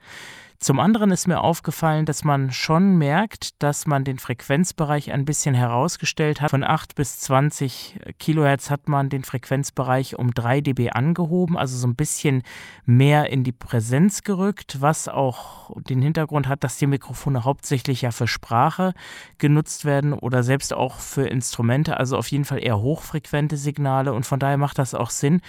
[0.59, 5.53] Zum anderen ist mir aufgefallen, dass man schon merkt, dass man den Frequenzbereich ein bisschen
[5.53, 6.51] herausgestellt hat.
[6.51, 11.87] Von 8 bis 20 Kilohertz hat man den Frequenzbereich um 3 dB angehoben, also so
[11.87, 12.43] ein bisschen
[12.85, 18.11] mehr in die Präsenz gerückt, was auch den Hintergrund hat, dass die Mikrofone hauptsächlich ja
[18.11, 18.93] für Sprache
[19.37, 24.25] genutzt werden oder selbst auch für Instrumente, also auf jeden Fall eher hochfrequente Signale und
[24.25, 25.41] von daher macht das auch Sinn,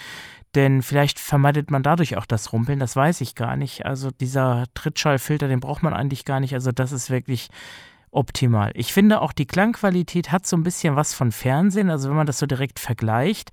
[0.55, 3.85] denn vielleicht vermeidet man dadurch auch das Rumpeln, das weiß ich gar nicht.
[3.85, 6.53] Also dieser Trittschallfilter, den braucht man eigentlich gar nicht.
[6.53, 7.49] Also das ist wirklich
[8.11, 8.71] optimal.
[8.73, 12.25] Ich finde auch die Klangqualität hat so ein bisschen was von Fernsehen, also wenn man
[12.25, 13.51] das so direkt vergleicht.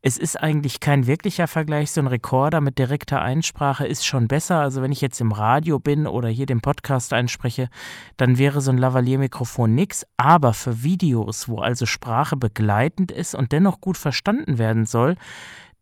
[0.00, 4.60] Es ist eigentlich kein wirklicher Vergleich, so ein Rekorder mit direkter Einsprache ist schon besser.
[4.60, 7.68] Also wenn ich jetzt im Radio bin oder hier den Podcast einspreche,
[8.16, 10.06] dann wäre so ein Lavalier-Mikrofon nichts.
[10.16, 15.16] Aber für Videos, wo also Sprache begleitend ist und dennoch gut verstanden werden soll,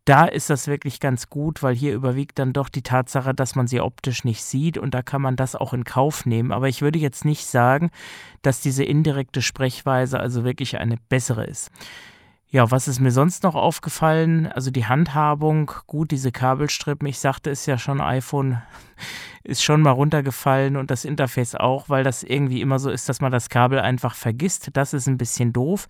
[0.05, 3.67] da ist das wirklich ganz gut, weil hier überwiegt dann doch die Tatsache, dass man
[3.67, 6.51] sie optisch nicht sieht und da kann man das auch in Kauf nehmen.
[6.51, 7.89] Aber ich würde jetzt nicht sagen,
[8.43, 11.71] dass diese indirekte Sprechweise also wirklich eine bessere ist.
[12.51, 14.47] Ja, was ist mir sonst noch aufgefallen?
[14.47, 18.61] Also die Handhabung, gut, diese Kabelstrippen, ich sagte es ja schon, iPhone
[19.43, 23.19] ist schon mal runtergefallen und das Interface auch, weil das irgendwie immer so ist, dass
[23.19, 24.69] man das Kabel einfach vergisst.
[24.73, 25.87] Das ist ein bisschen doof.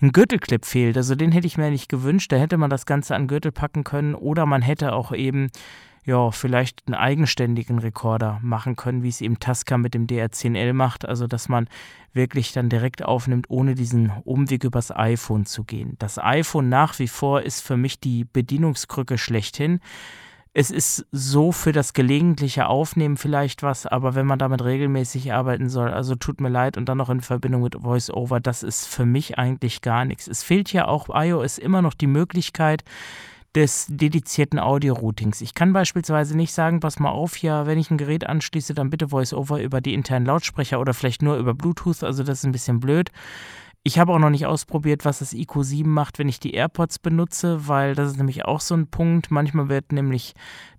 [0.00, 2.30] Ein Gürtelclip fehlt, also den hätte ich mir nicht gewünscht.
[2.30, 5.50] Da hätte man das Ganze an Gürtel packen können oder man hätte auch eben
[6.04, 11.06] ja, vielleicht einen eigenständigen Rekorder machen können, wie es eben Tasca mit dem DR10L macht,
[11.06, 11.68] also dass man
[12.12, 15.96] wirklich dann direkt aufnimmt, ohne diesen Umweg übers iPhone zu gehen.
[15.98, 19.80] Das iPhone nach wie vor ist für mich die Bedienungskrücke schlechthin.
[20.56, 25.68] Es ist so für das gelegentliche Aufnehmen vielleicht was, aber wenn man damit regelmäßig arbeiten
[25.68, 29.04] soll, also tut mir leid und dann noch in Verbindung mit VoiceOver, das ist für
[29.04, 30.28] mich eigentlich gar nichts.
[30.28, 32.84] Es fehlt ja auch iOS immer noch die Möglichkeit,
[33.54, 35.40] des dedizierten Audio-Routings.
[35.40, 38.90] Ich kann beispielsweise nicht sagen, pass mal auf, ja, wenn ich ein Gerät anschließe, dann
[38.90, 42.52] bitte VoiceOver über die internen Lautsprecher oder vielleicht nur über Bluetooth, also das ist ein
[42.52, 43.10] bisschen blöd.
[43.86, 47.68] Ich habe auch noch nicht ausprobiert, was das IQ7 macht, wenn ich die AirPods benutze,
[47.68, 49.30] weil das ist nämlich auch so ein Punkt.
[49.30, 50.34] Manchmal wird nämlich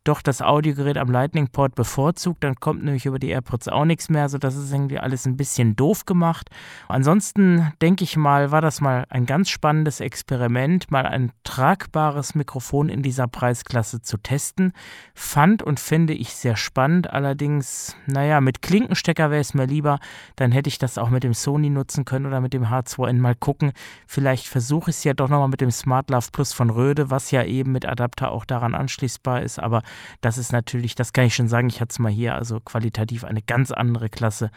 [0.05, 2.43] doch das Audiogerät am Lightning-Port bevorzugt.
[2.43, 4.21] Dann kommt nämlich über die AirPods auch nichts mehr.
[4.21, 6.49] Also das ist irgendwie alles ein bisschen doof gemacht.
[6.87, 12.87] Ansonsten denke ich mal, war das mal ein ganz spannendes Experiment, mal ein tragbares Mikrofon
[12.87, 14.73] in dieser Preisklasse zu testen.
[15.15, 17.09] Fand und finde ich sehr spannend.
[17.11, 19.99] Allerdings, naja, mit Klinkenstecker wäre es mir lieber.
[20.35, 23.35] Dann hätte ich das auch mit dem Sony nutzen können oder mit dem H2N mal
[23.35, 23.71] gucken.
[24.07, 27.31] Vielleicht versuche ich es ja doch nochmal mit dem Smart Love Plus von Röde, was
[27.31, 29.59] ja eben mit Adapter auch daran anschließbar ist.
[29.59, 29.81] Aber
[30.21, 33.23] das ist natürlich, das kann ich schon sagen, ich hatte es mal hier, also qualitativ
[33.23, 34.51] eine ganz andere Klasse.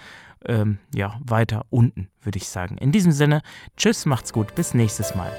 [0.45, 2.79] Ähm, ja, weiter unten, würde ich sagen.
[2.79, 3.43] In diesem Sinne,
[3.77, 5.33] tschüss, macht's gut, bis nächstes Mal.